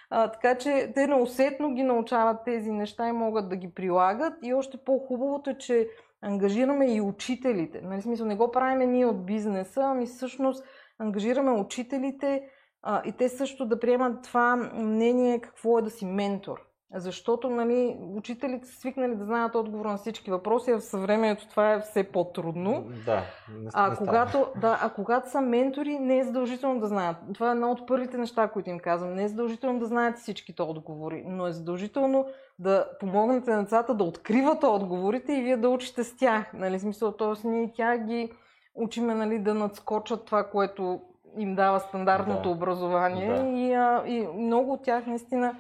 А, 0.10 0.32
така 0.32 0.58
че 0.58 0.92
те 0.96 1.08
неусетно 1.08 1.74
ги 1.74 1.84
научават 1.84 2.38
тези 2.46 2.72
неща 2.72 3.08
и 3.08 3.12
могат 3.12 3.50
да 3.50 3.56
ги 3.56 3.74
прилагат. 3.74 4.34
И 4.44 4.54
още 4.54 4.78
по-хубавото 4.78 5.50
е, 5.50 5.58
че 5.58 5.88
ангажираме 6.22 6.94
и 6.96 7.02
учителите. 7.02 7.82
Нали, 7.84 8.02
смисъл, 8.02 8.28
не 8.28 8.36
го 8.36 8.52
правиме 8.52 8.86
ние 8.86 9.06
от 9.06 9.26
бизнеса, 9.26 9.82
ами 9.84 10.06
всъщност 10.06 10.66
ангажираме 11.00 11.52
учителите 11.52 12.50
а, 12.90 13.02
и 13.06 13.12
те 13.12 13.30
също 13.30 13.66
да 13.66 13.80
приемат 13.80 14.24
това 14.24 14.56
мнение 14.56 15.40
какво 15.40 15.80
е 15.80 15.82
да 15.82 15.90
си 15.90 16.06
ментор. 16.06 16.64
Защото 16.96 17.50
нали, 17.50 17.98
учителите 18.16 18.68
са 18.68 18.80
свикнали 18.80 19.16
да 19.16 19.26
знаят 19.26 19.56
отговор 19.56 19.86
на 19.86 19.98
всички 19.98 20.32
въпроси, 20.32 20.72
а 20.72 20.80
в 20.80 20.84
съвремето 20.84 21.48
това 21.50 21.74
е 21.74 21.82
все 21.82 22.04
по-трудно. 22.04 22.86
Да. 23.06 23.16
Не, 23.50 23.60
не 23.60 23.68
А 23.68 23.70
става. 23.70 23.96
когато, 23.96 24.48
да, 24.62 24.80
а 24.82 24.90
когато 24.90 25.30
са 25.30 25.42
ментори, 25.42 26.00
не 26.00 26.18
е 26.18 26.24
задължително 26.24 26.80
да 26.80 26.88
знаят. 26.88 27.18
Това 27.34 27.50
е 27.50 27.52
едно 27.52 27.72
от 27.72 27.88
първите 27.88 28.18
неща, 28.18 28.48
които 28.48 28.70
им 28.70 28.80
казвам. 28.80 29.14
Не 29.14 29.24
е 29.24 29.28
задължително 29.28 29.80
да 29.80 29.86
знаят 29.86 30.18
всичките 30.18 30.62
отговори, 30.62 31.24
но 31.28 31.48
е 31.48 31.52
задължително 31.52 32.26
да 32.60 32.90
помогнете 33.00 33.52
на 33.52 33.62
децата 33.64 33.96
да 33.96 34.04
откриват 34.04 34.64
отговорите 34.64 35.34
и 35.34 35.42
вие 35.42 35.58
да 35.58 35.70
учите 35.70 36.04
с 36.04 36.18
тях. 36.18 36.54
Нали, 36.54 36.80
смисъл, 36.80 37.12
т.е. 37.12 37.48
ние 37.48 37.72
тя 37.76 37.98
ги 37.98 38.32
учиме 38.76 39.16
нали, 39.16 39.40
да 39.40 39.54
надскочат 39.54 40.26
това, 40.26 40.44
което 40.44 41.02
им 41.38 41.56
дава 41.56 41.80
стандартното 41.80 42.42
Да. 42.42 42.50
образование. 42.50 43.34
Да. 43.34 43.50
И, 43.50 43.74
а, 43.74 44.04
и 44.08 44.28
много 44.38 44.74
от 44.74 44.84
тях 44.84 45.06
наистина 45.06 45.56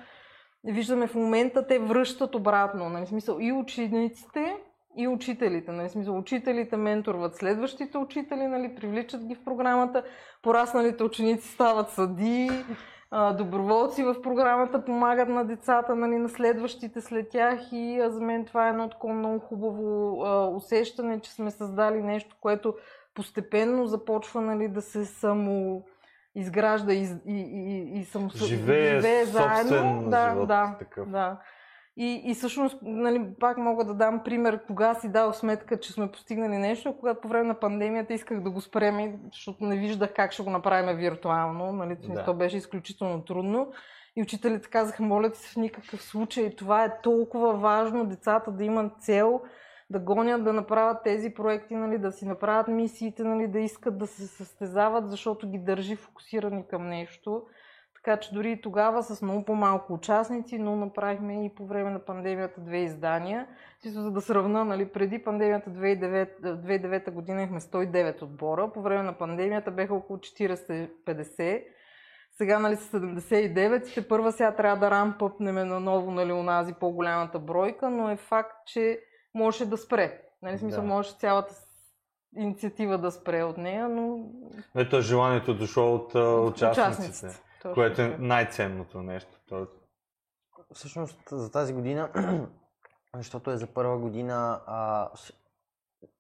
виждаме 0.64 1.08
в 1.08 1.16
момента 1.16 1.68
те 1.68 1.80
връщат 1.80 2.36
обратно. 2.36 2.90
Нали, 2.90 3.06
смисъл, 3.06 3.38
и 3.40 3.52
учениците, 3.52 4.56
и 4.98 5.08
учителите. 5.08 5.72
Нали, 5.72 5.90
смисъл, 5.90 6.18
учителите 6.18 6.78
менторват 6.78 7.36
следващите 7.36 7.98
учители, 7.98 8.48
нали, 8.48 8.76
привличат 8.76 9.26
ги 9.26 9.36
в 9.36 9.44
програмата, 9.44 10.04
порасналите 10.44 11.04
ученици 11.04 11.48
стават 11.48 11.90
съдии, 11.90 12.50
а, 13.12 13.34
доброволци 13.34 14.04
в 14.04 14.22
програмата 14.22 14.86
помагат 14.86 15.30
на 15.30 15.46
децата, 15.46 15.96
нали, 15.96 16.18
на 16.18 16.30
следващите 16.30 17.02
след 17.02 17.30
тях 17.30 17.60
и 17.72 18.02
за 18.08 18.22
мен 18.22 18.46
това 18.46 18.68
е 18.68 18.70
едно 18.70 18.90
такова 18.90 19.14
много 19.14 19.40
хубаво 19.40 20.18
усещане, 20.56 21.20
че 21.20 21.32
сме 21.32 21.52
създали 21.52 22.02
нещо, 22.02 22.36
което 22.42 22.74
постепенно 23.18 23.88
започва 23.88 24.42
нали, 24.42 24.68
да 24.68 24.82
се 24.82 25.06
само 25.06 25.84
изгражда 26.36 26.94
и, 26.94 27.08
и, 27.28 27.40
и, 27.40 28.00
и 28.00 28.06
само 28.06 28.30
Живее 29.00 29.26
собствен 29.26 30.10
да, 30.10 30.30
живот 30.30 30.48
да, 30.48 30.76
такъв. 30.80 31.10
да. 31.10 31.40
И, 31.98 32.22
и 32.26 32.34
всъщност, 32.36 32.78
нали, 32.82 33.28
пак 33.40 33.58
мога 33.58 33.86
да 33.86 33.94
дам 33.94 34.22
пример, 34.24 34.66
кога 34.68 34.94
си 34.94 35.12
дал 35.12 35.34
сметка, 35.34 35.80
че 35.80 35.94
сме 35.94 36.12
постигнали 36.12 36.58
нещо, 36.58 36.98
когато 37.00 37.22
по 37.22 37.28
време 37.28 37.48
на 37.48 37.60
пандемията 37.60 38.14
исках 38.14 38.42
да 38.42 38.50
го 38.50 38.62
спрем, 38.62 39.20
защото 39.34 39.66
не 39.66 39.78
виждах 39.78 40.14
как 40.14 40.32
ще 40.32 40.44
го 40.44 40.50
направим 40.50 40.98
виртуално. 40.98 41.72
Нали, 41.72 41.98
Да. 42.04 42.26
То 42.26 42.34
беше 42.34 42.58
изключително 42.58 43.26
трудно. 43.26 43.72
И 44.16 44.22
учителите 44.22 44.70
казаха, 44.70 45.04
моля 45.04 45.32
ти 45.32 45.40
се 45.40 45.54
в 45.54 45.56
никакъв 45.56 46.02
случай, 46.02 46.56
това 46.56 46.84
е 46.84 47.02
толкова 47.02 47.54
важно, 47.54 48.06
децата 48.06 48.52
да 48.52 48.64
имат 48.64 49.02
цел, 49.02 49.42
да 49.90 50.00
гонят, 50.00 50.44
да 50.44 50.54
направят 50.54 51.04
тези 51.04 51.30
проекти, 51.30 51.76
нали, 51.76 51.98
да 51.98 52.12
си 52.12 52.26
направят 52.26 52.68
мисиите, 52.68 53.24
нали, 53.24 53.48
да 53.48 53.60
искат 53.60 53.98
да 53.98 54.08
се 54.08 54.28
състезават, 54.28 55.10
защото 55.10 55.50
ги 55.50 55.58
държи 55.58 55.96
фокусирани 55.96 56.68
към 56.68 56.88
нещо. 56.88 57.44
Така 57.96 58.20
че 58.20 58.34
дори 58.34 58.52
и 58.52 58.62
тогава 58.62 59.04
с 59.04 59.22
много 59.22 59.46
по-малко 59.46 59.94
участници, 59.94 60.60
но 60.60 60.76
направихме 60.76 61.46
и 61.46 61.56
по 61.56 61.66
време 61.66 61.90
на 61.90 62.00
пандемията 62.00 62.62
две 62.62 62.78
издания. 62.78 63.48
Чисто 63.82 64.02
за 64.02 64.12
да 64.12 64.22
сравна, 64.22 64.66
нали, 64.66 64.86
преди 64.86 65.24
пандемията 65.24 65.70
2009, 65.70 66.42
2009 66.42 67.12
година 67.12 67.42
имахме 67.42 67.60
109 67.60 68.22
отбора, 68.22 68.72
по 68.74 68.82
време 68.82 69.04
на 69.04 69.14
пандемията 69.14 69.72
беха 69.72 69.94
около 69.94 70.20
40-50. 70.20 71.64
Сега 72.32 72.60
нали 72.60 72.76
са 72.76 73.00
79 73.00 73.92
и 73.92 73.94
те 73.94 74.08
първа 74.08 74.32
сега 74.32 74.56
трябва 74.56 74.78
да 74.78 74.92
рампъпнем 74.92 75.56
наново 75.56 76.12
нали, 76.12 76.32
онази 76.32 76.74
по-голямата 76.74 77.40
бройка, 77.40 77.90
но 77.90 78.10
е 78.10 78.16
факт, 78.16 78.56
че 78.66 79.00
можеше 79.38 79.66
да 79.66 79.78
спре. 79.78 80.22
Нали, 80.42 80.58
смисъл, 80.58 80.82
Да. 80.82 80.88
може 80.88 81.12
цялата 81.12 81.56
инициатива 82.36 82.98
да 82.98 83.12
спре 83.12 83.44
от 83.44 83.58
нея, 83.58 83.90
но 83.90 84.20
Ето 84.76 85.02
желанието 85.02 85.54
дошло 85.54 85.96
от 85.96 86.16
а, 86.16 86.20
участниците, 86.32 87.28
Точно 87.62 87.74
което 87.74 88.02
е 88.02 88.18
най-ценното 88.20 89.02
нещо. 89.02 89.40
Тоест, 89.48 89.72
Всъщност 90.74 91.20
за 91.32 91.52
тази 91.52 91.74
година, 91.74 92.10
защото 93.16 93.52
е 93.52 93.58
за 93.58 93.68
първа 93.68 93.98
година, 93.98 94.62
а, 94.68 95.10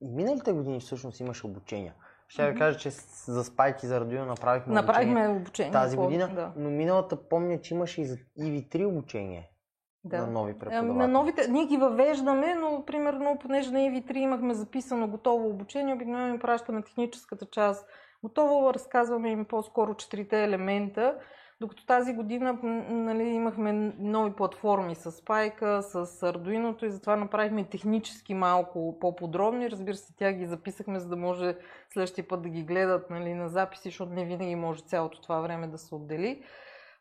и 0.01 0.07
миналите 0.07 0.53
години 0.53 0.79
всъщност 0.79 1.19
имаше 1.19 1.45
обучения. 1.45 1.93
Ще 2.27 2.51
ви 2.51 2.57
кажа, 2.57 2.79
че 2.79 2.89
за 3.25 3.43
спайки 3.43 3.87
за 3.87 3.97
Ардуино 3.97 4.25
направихме 4.25 4.73
обучение 4.73 4.81
Направихме 4.81 5.27
обучение. 5.29 5.71
тази 5.71 5.95
по- 5.95 6.03
година, 6.03 6.27
Да. 6.27 6.51
но 6.55 6.69
миналата 6.69 7.27
помня, 7.29 7.61
че 7.61 7.73
имаше 7.73 8.01
и 8.01 8.05
за 8.05 8.17
EV3 8.39 8.85
обучение 8.85 9.51
да. 10.07 10.17
на 10.21 10.27
нови 10.27 10.53
преподаватели. 10.53 10.93
На 10.93 11.07
новите, 11.07 11.47
ние 11.47 11.65
ги 11.65 11.77
въвеждаме, 11.77 12.55
но 12.55 12.83
примерно, 12.85 13.37
понеже 13.41 13.71
на 13.71 13.79
EV3 13.79 14.17
имахме 14.17 14.53
записано 14.53 15.07
готово 15.07 15.49
обучение, 15.49 15.93
обикновено 15.93 16.33
им 16.33 16.39
пращаме 16.39 16.81
техническата 16.81 17.45
част 17.45 17.87
готово, 18.23 18.73
разказваме 18.73 19.31
им 19.31 19.45
по-скоро 19.45 19.93
четирите 19.93 20.43
елемента, 20.43 21.15
докато 21.59 21.85
тази 21.85 22.13
година 22.13 22.59
нали, 22.89 23.23
имахме 23.23 23.73
нови 23.99 24.31
платформи 24.31 24.95
с 24.95 25.11
Spike, 25.11 25.79
с 25.79 26.05
Arduino 26.21 26.85
и 26.85 26.91
затова 26.91 27.15
направихме 27.15 27.63
технически 27.63 28.33
малко 28.33 28.99
по-подробни. 28.99 29.71
Разбира 29.71 29.95
се, 29.95 30.15
тя 30.15 30.31
ги 30.31 30.45
записахме, 30.45 30.99
за 30.99 31.07
да 31.09 31.15
може 31.15 31.55
следващия 31.89 32.27
път 32.27 32.41
да 32.41 32.49
ги 32.49 32.63
гледат 32.63 33.09
нали, 33.09 33.33
на 33.33 33.49
записи, 33.49 33.89
защото 33.89 34.13
не 34.13 34.25
винаги 34.25 34.55
може 34.55 34.81
цялото 34.81 35.21
това 35.21 35.41
време 35.41 35.67
да 35.67 35.77
се 35.77 35.95
отдели. 35.95 36.43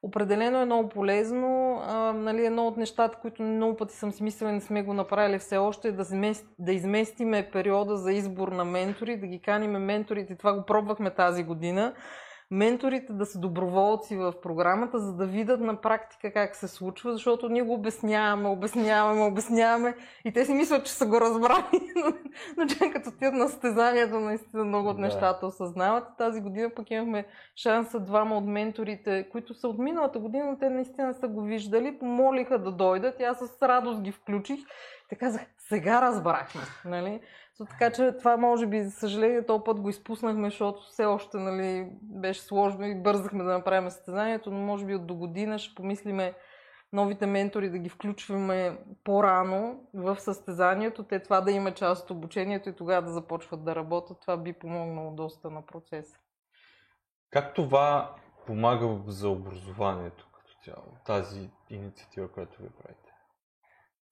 Определено 0.02 0.60
е 0.60 0.64
много 0.64 0.88
полезно. 0.88 1.80
А, 1.86 2.12
нали, 2.12 2.46
едно 2.46 2.66
от 2.66 2.76
нещата, 2.76 3.18
които 3.18 3.42
много 3.42 3.76
пъти 3.76 3.94
съм 3.94 4.12
си 4.12 4.22
и 4.42 4.44
не 4.44 4.60
сме 4.60 4.82
го 4.82 4.94
направили 4.94 5.38
все 5.38 5.56
още, 5.56 5.88
е 5.88 5.92
да, 5.92 6.04
змест, 6.04 6.46
да 6.58 6.72
изместиме 6.72 7.50
периода 7.52 7.96
за 7.96 8.12
избор 8.12 8.48
на 8.48 8.64
ментори, 8.64 9.20
да 9.20 9.26
ги 9.26 9.42
каниме 9.42 9.78
менторите. 9.78 10.36
Това 10.36 10.52
го 10.52 10.64
пробвахме 10.66 11.10
тази 11.10 11.44
година. 11.44 11.94
Менторите 12.50 13.12
да 13.12 13.26
са 13.26 13.38
доброволци 13.38 14.16
в 14.16 14.34
програмата, 14.42 14.98
за 14.98 15.12
да 15.12 15.26
видят 15.26 15.60
на 15.60 15.80
практика 15.80 16.32
как 16.32 16.56
се 16.56 16.68
случва, 16.68 17.12
защото 17.12 17.48
ние 17.48 17.62
го 17.62 17.74
обясняваме, 17.74 18.48
обясняваме, 18.48 19.22
обясняваме 19.22 19.94
и 20.24 20.32
те 20.32 20.44
си 20.44 20.54
мислят, 20.54 20.86
че 20.86 20.92
са 20.92 21.06
го 21.06 21.20
разбрали. 21.20 21.92
но- 22.56 22.66
че 22.66 22.90
като 22.92 23.08
отидат 23.08 23.34
на 23.34 23.48
състезанието, 23.48 24.20
наистина 24.20 24.64
много 24.64 24.88
от 24.88 24.98
нещата 24.98 25.46
осъзнават. 25.46 26.04
Тази 26.18 26.40
година 26.40 26.70
пък 26.76 26.90
имахме 26.90 27.26
шанса 27.56 28.00
двама 28.00 28.36
от 28.36 28.46
менторите, 28.46 29.28
които 29.32 29.54
са 29.54 29.68
от 29.68 29.78
миналата 29.78 30.18
година, 30.18 30.58
те 30.58 30.70
наистина 30.70 31.14
са 31.14 31.28
го 31.28 31.42
виждали, 31.42 31.98
помолиха 31.98 32.58
да 32.58 32.72
дойдат 32.72 33.20
и 33.20 33.22
аз 33.22 33.38
с 33.38 33.62
радост 33.62 34.02
ги 34.02 34.12
включих. 34.12 34.60
Те 35.08 35.16
казах, 35.16 35.42
сега 35.58 36.02
разбрахме, 36.02 36.60
нали? 36.84 37.20
So, 37.60 37.70
така 37.70 37.92
че 37.92 38.12
това 38.18 38.36
може 38.36 38.66
би, 38.66 38.84
за 38.84 38.90
съжаление, 38.90 39.46
този 39.46 39.64
път 39.64 39.80
го 39.80 39.88
изпуснахме, 39.88 40.50
защото 40.50 40.82
все 40.82 41.04
още 41.04 41.36
нали, 41.38 41.88
беше 42.02 42.40
сложно 42.40 42.86
и 42.86 43.02
бързахме 43.02 43.44
да 43.44 43.52
направим 43.52 43.90
състезанието, 43.90 44.50
но 44.50 44.58
може 44.58 44.86
би 44.86 44.94
от 44.94 45.06
до 45.06 45.14
година 45.14 45.58
ще 45.58 45.74
помислиме 45.74 46.34
новите 46.92 47.26
ментори 47.26 47.70
да 47.70 47.78
ги 47.78 47.88
включваме 47.88 48.78
по-рано 49.04 49.88
в 49.94 50.20
състезанието, 50.20 51.02
те 51.02 51.22
това 51.22 51.40
да 51.40 51.52
има 51.52 51.74
част 51.74 52.04
от 52.04 52.10
обучението 52.10 52.68
и 52.68 52.76
тогава 52.76 53.06
да 53.06 53.12
започват 53.12 53.64
да 53.64 53.74
работят. 53.74 54.20
Това 54.20 54.36
би 54.36 54.52
помогнало 54.52 55.10
доста 55.10 55.50
на 55.50 55.66
процеса. 55.66 56.18
Как 57.30 57.54
това 57.54 58.14
помага 58.46 58.98
за 59.06 59.28
образованието 59.28 60.28
като 60.32 60.54
цяло, 60.64 60.86
тази 61.06 61.50
инициатива, 61.70 62.28
която 62.28 62.62
ви 62.62 62.68
правите? 62.68 63.05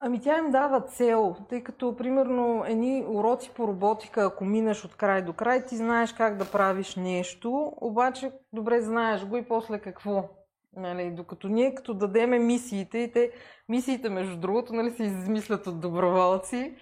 Ами 0.01 0.21
тя 0.21 0.39
им 0.39 0.51
дава 0.51 0.81
цел, 0.81 1.37
тъй 1.49 1.63
като, 1.63 1.97
примерно, 1.97 2.65
едни 2.67 3.05
уроци 3.09 3.51
по 3.55 3.69
роботика, 3.69 4.25
ако 4.25 4.45
минеш 4.45 4.85
от 4.85 4.97
край 4.97 5.23
до 5.23 5.33
край, 5.33 5.65
ти 5.65 5.77
знаеш 5.77 6.13
как 6.13 6.37
да 6.37 6.51
правиш 6.51 6.97
нещо, 6.97 7.73
обаче 7.77 8.33
добре 8.53 8.81
знаеш 8.81 9.25
го 9.25 9.37
и 9.37 9.49
после 9.49 9.79
какво. 9.79 10.29
Нали, 10.77 11.11
докато 11.11 11.49
ние 11.49 11.75
като 11.75 11.95
дадеме 11.95 12.39
мисиите, 12.39 12.99
и 12.99 13.13
те, 13.13 13.31
мисиите 13.69 14.09
между 14.09 14.37
другото, 14.37 14.75
нали, 14.75 14.91
се 14.91 15.03
измислят 15.03 15.67
от 15.67 15.81
доброволци, 15.81 16.77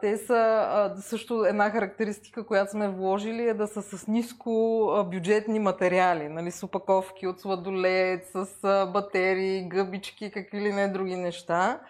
те 0.00 0.16
са 0.16 0.92
също 0.96 1.44
една 1.44 1.70
характеристика, 1.70 2.46
която 2.46 2.70
сме 2.70 2.88
вложили 2.88 3.48
е 3.48 3.54
да 3.54 3.66
са 3.66 3.82
с 3.82 4.06
ниско 4.06 4.88
бюджетни 5.10 5.58
материали, 5.58 6.28
нали, 6.28 6.50
с 6.50 6.62
опаковки 6.62 7.26
от 7.26 7.40
сладолет, 7.40 8.26
с 8.26 8.46
батерии, 8.92 9.68
гъбички, 9.68 10.30
какви 10.30 10.60
ли 10.60 10.72
не 10.72 10.88
други 10.88 11.16
неща. 11.16 11.80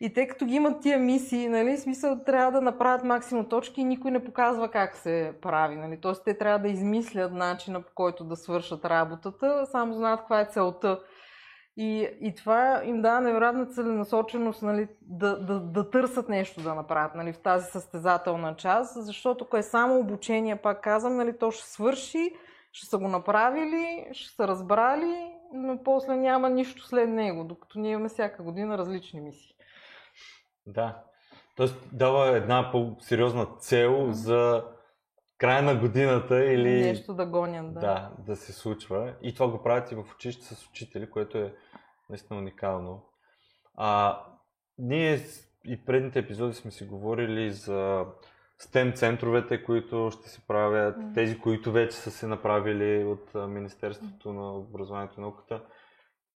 И 0.00 0.12
те 0.14 0.28
като 0.28 0.46
ги 0.46 0.54
имат 0.54 0.82
тия 0.82 0.98
мисии, 0.98 1.48
нали, 1.48 1.76
смисъл 1.78 2.18
трябва 2.26 2.52
да 2.52 2.60
направят 2.60 3.04
максимум 3.04 3.48
точки 3.48 3.80
и 3.80 3.84
никой 3.84 4.10
не 4.10 4.24
показва 4.24 4.68
как 4.68 4.96
се 4.96 5.32
прави. 5.42 5.76
Нали. 5.76 5.98
Тоест 6.00 6.24
те 6.24 6.38
трябва 6.38 6.58
да 6.58 6.68
измислят 6.68 7.32
начина 7.32 7.82
по 7.82 7.92
който 7.94 8.24
да 8.24 8.36
свършат 8.36 8.84
работата, 8.84 9.66
само 9.66 9.94
знаят 9.94 10.20
каква 10.20 10.40
е 10.40 10.48
целта. 10.52 11.00
И, 11.76 12.08
и 12.20 12.34
това 12.34 12.82
им 12.84 13.02
дава 13.02 13.20
невероятна 13.20 13.66
целенасоченост 13.66 14.62
нали, 14.62 14.88
да, 15.02 15.38
да, 15.38 15.60
да 15.60 15.90
търсят 15.90 16.28
нещо 16.28 16.60
да 16.60 16.74
направят 16.74 17.14
нали, 17.14 17.32
в 17.32 17.38
тази 17.38 17.70
състезателна 17.70 18.56
част, 18.56 19.04
защото 19.04 19.44
ако 19.44 19.56
е 19.56 19.62
само 19.62 19.98
обучение, 19.98 20.56
пак 20.56 20.82
казвам, 20.82 21.16
нали, 21.16 21.38
то 21.38 21.50
ще 21.50 21.68
свърши, 21.68 22.32
ще 22.72 22.86
са 22.86 22.98
го 22.98 23.08
направили, 23.08 24.06
ще 24.12 24.34
са 24.34 24.48
разбрали, 24.48 25.32
но 25.54 25.82
после 25.84 26.16
няма 26.16 26.50
нищо 26.50 26.86
след 26.86 27.08
него, 27.08 27.44
докато 27.44 27.78
ние 27.78 27.92
имаме 27.92 28.08
всяка 28.08 28.42
година 28.42 28.78
различни 28.78 29.20
мисии. 29.20 29.54
Да. 30.66 31.02
Тоест 31.56 31.88
дава 31.92 32.36
една 32.36 32.70
по-сериозна 32.72 33.46
цел 33.58 34.08
за 34.10 34.64
края 35.42 35.62
на 35.62 35.76
годината 35.76 36.44
или... 36.44 36.82
Нещо 36.82 37.14
да 37.14 37.26
гонят, 37.26 37.74
да. 37.74 37.80
Да, 37.80 38.10
да 38.18 38.36
се 38.36 38.52
случва. 38.52 39.14
И 39.22 39.34
това 39.34 39.48
го 39.48 39.62
правят 39.62 39.92
и 39.92 39.94
в 39.94 40.04
училище 40.14 40.44
с 40.44 40.66
учители, 40.66 41.10
което 41.10 41.38
е 41.38 41.54
наистина 42.10 42.38
уникално. 42.38 43.02
А, 43.74 44.20
ние 44.78 45.20
и 45.64 45.84
предните 45.84 46.18
епизоди 46.18 46.54
сме 46.54 46.70
си 46.70 46.84
говорили 46.84 47.50
за 47.50 48.04
STEM 48.60 48.96
центровете, 48.96 49.64
които 49.64 50.10
ще 50.10 50.28
се 50.28 50.46
правят, 50.46 50.96
mm. 50.96 51.14
тези, 51.14 51.38
които 51.38 51.72
вече 51.72 51.96
са 51.96 52.10
се 52.10 52.26
направили 52.26 53.04
от 53.04 53.48
Министерството 53.48 54.32
на 54.32 54.56
образованието 54.56 55.14
и 55.18 55.20
науката. 55.20 55.62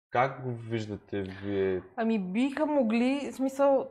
Как 0.09 0.43
го 0.43 0.51
виждате 0.51 1.21
вие? 1.21 1.81
Ами 1.95 2.19
биха 2.19 2.65
могли, 2.65 3.29
в 3.31 3.35
смисъл, 3.35 3.89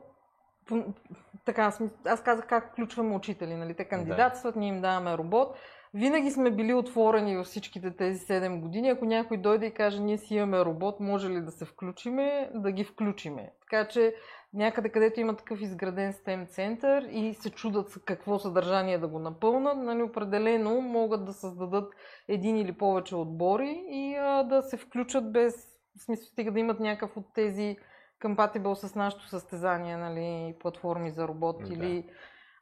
така, 1.44 1.72
аз 2.04 2.22
казах 2.22 2.46
как 2.46 2.72
включваме 2.72 3.14
учители, 3.14 3.54
нали? 3.54 3.74
Те 3.74 3.84
кандидатстват, 3.84 4.54
да. 4.54 4.60
ние 4.60 4.68
им 4.68 4.80
даваме 4.80 5.18
робот. 5.18 5.56
Винаги 5.94 6.30
сме 6.30 6.50
били 6.50 6.74
отворени 6.74 7.36
във 7.36 7.46
всичките 7.46 7.96
тези 7.96 8.26
7 8.26 8.60
години. 8.60 8.88
Ако 8.88 9.04
някой 9.04 9.36
дойде 9.36 9.66
и 9.66 9.74
каже, 9.74 10.00
ние 10.00 10.18
си 10.18 10.34
имаме 10.34 10.64
робот, 10.64 11.00
може 11.00 11.30
ли 11.30 11.40
да 11.40 11.50
се 11.50 11.64
включиме, 11.64 12.50
да 12.54 12.72
ги 12.72 12.84
включиме. 12.84 13.52
Така 13.60 13.88
че 13.88 14.14
някъде, 14.54 14.88
където 14.88 15.20
има 15.20 15.36
такъв 15.36 15.60
изграден 15.60 16.12
STEM 16.12 16.48
център 16.48 17.02
и 17.10 17.34
се 17.34 17.50
чудат 17.50 17.98
какво 18.04 18.38
съдържание 18.38 18.98
да 18.98 19.08
го 19.08 19.18
напълнат, 19.18 19.78
нали, 19.78 20.02
определено 20.02 20.80
могат 20.80 21.24
да 21.24 21.32
създадат 21.32 21.94
един 22.28 22.56
или 22.56 22.72
повече 22.72 23.16
отбори 23.16 23.84
и 23.88 24.16
а, 24.16 24.42
да 24.42 24.62
се 24.62 24.76
включат 24.76 25.32
без, 25.32 25.54
в 25.98 26.02
смисъл 26.02 26.26
стига 26.26 26.52
да 26.52 26.60
имат 26.60 26.80
някакъв 26.80 27.16
от 27.16 27.26
тези 27.34 27.76
compatible 28.22 28.74
с 28.74 28.94
нашето 28.94 29.28
състезание, 29.28 29.96
нали, 29.96 30.54
платформи 30.60 31.10
за 31.10 31.28
робот 31.28 31.56
да. 31.64 31.74
или 31.74 32.04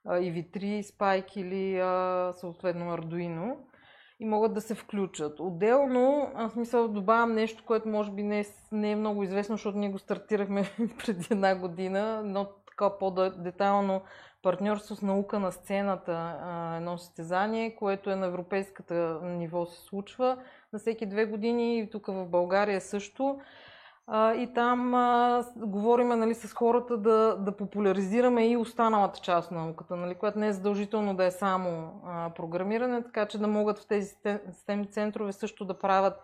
а, 0.05 0.19
EV3, 0.19 0.83
Spike 0.83 1.37
или 1.37 1.79
а, 1.79 2.33
съответно 2.33 2.97
Arduino 2.97 3.57
и 4.21 4.25
могат 4.25 4.55
да 4.55 4.61
се 4.61 4.75
включат. 4.75 5.41
Отделно, 5.41 6.31
аз 6.35 6.53
смисъл 6.53 6.89
добавям 6.89 7.33
нещо, 7.33 7.65
което 7.67 7.89
може 7.89 8.11
би 8.11 8.23
не 8.23 8.41
е, 8.41 8.45
не 8.73 8.91
е 8.91 8.97
много 8.97 9.23
известно, 9.23 9.57
защото 9.57 9.79
ние 9.79 9.91
го 9.91 9.99
стартирахме 9.99 10.65
преди 11.07 11.27
една 11.31 11.55
година, 11.55 12.23
но 12.25 12.47
така 12.67 12.99
по-детайлно 12.99 14.03
партньорство 14.43 14.97
с 14.97 15.03
наука 15.03 15.39
на 15.39 15.53
сцената, 15.53 16.41
едно 16.77 16.99
състезание, 16.99 17.75
което 17.75 18.11
е 18.11 18.17
на 18.17 18.27
европейската 18.27 19.21
ниво 19.23 19.67
се 19.67 19.81
случва 19.81 20.39
на 20.73 20.79
всеки 20.79 21.07
две 21.07 21.25
години 21.25 21.79
и 21.79 21.91
тук 21.91 22.07
в 22.07 22.27
България 22.27 22.81
също. 22.81 23.41
А, 24.13 24.35
и 24.35 24.55
там 24.55 24.95
а, 24.95 25.45
говориме 25.57 26.17
нали, 26.17 26.35
с 26.35 26.55
хората 26.55 26.97
да, 26.97 27.37
да 27.39 27.57
популяризираме 27.57 28.51
и 28.51 28.57
останалата 28.57 29.21
част 29.21 29.51
на 29.51 29.65
науката, 29.65 29.97
нали, 29.97 30.15
която 30.15 30.39
не 30.39 30.47
е 30.47 30.53
задължително 30.53 31.17
да 31.17 31.25
е 31.25 31.31
само 31.31 32.01
а, 32.07 32.31
програмиране, 32.31 33.03
така 33.03 33.27
че 33.27 33.39
да 33.39 33.47
могат 33.47 33.79
в 33.79 33.87
тези 33.87 34.15
STEM 34.51 34.91
центрове 34.91 35.33
също 35.33 35.65
да 35.65 35.79
правят 35.79 36.23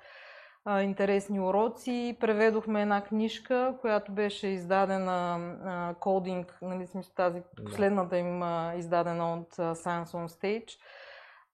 а, 0.65 0.83
интересни 0.83 1.41
уроци. 1.41 2.17
Преведохме 2.21 2.83
една 2.83 3.05
книжка, 3.05 3.75
която 3.81 4.13
беше 4.13 4.47
издадена 4.47 5.39
а, 5.65 5.95
кодинг, 6.01 6.59
нали, 6.63 6.87
смисъл 6.87 7.13
тази 7.15 7.43
последната 7.67 8.19
им 8.19 8.43
а, 8.43 8.75
издадена 8.77 9.35
от 9.35 9.59
а, 9.59 9.75
Science 9.75 10.07
on 10.07 10.27
Stage. 10.27 10.79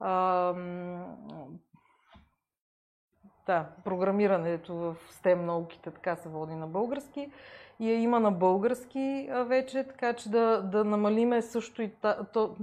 А, 0.00 0.54
да, 3.46 3.66
програмирането 3.84 4.74
в 4.74 4.96
STEM 5.10 5.34
науките 5.34 5.90
така 5.90 6.16
се 6.16 6.28
води 6.28 6.54
на 6.54 6.66
български 6.66 7.30
и 7.80 7.90
я 7.90 8.00
има 8.00 8.20
на 8.20 8.30
български 8.32 9.28
вече, 9.46 9.84
така 9.84 10.12
че 10.12 10.30
да, 10.30 10.62
да 10.62 10.84
намалиме 10.84 11.42
също 11.42 11.82
и 11.82 11.90
то, 12.32 12.56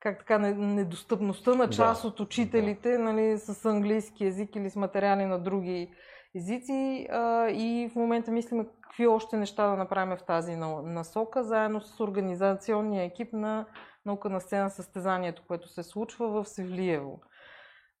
как 0.00 0.18
така, 0.18 0.38
недостъпността 0.38 1.54
на 1.54 1.70
част 1.70 2.02
да. 2.02 2.08
от 2.08 2.20
учителите 2.20 2.92
да. 2.92 2.98
нали, 2.98 3.38
с 3.38 3.64
английски 3.64 4.24
язик 4.24 4.56
или 4.56 4.70
с 4.70 4.76
материали 4.76 5.24
на 5.24 5.38
други 5.38 5.90
езици 6.36 7.06
а, 7.10 7.48
и 7.50 7.88
в 7.92 7.94
момента 7.96 8.30
мислим 8.30 8.66
какви 8.80 9.06
още 9.06 9.36
неща 9.36 9.66
да 9.66 9.76
направим 9.76 10.16
в 10.16 10.22
тази 10.22 10.56
насока, 10.56 11.44
заедно 11.44 11.80
с 11.80 12.00
организационния 12.00 13.04
екип 13.04 13.32
на 13.32 13.66
наука 14.06 14.28
на 14.30 14.40
сцена 14.40 14.70
състезанието, 14.70 15.42
което 15.46 15.68
се 15.68 15.82
случва 15.82 16.28
в 16.28 16.48
Севлиево. 16.48 17.20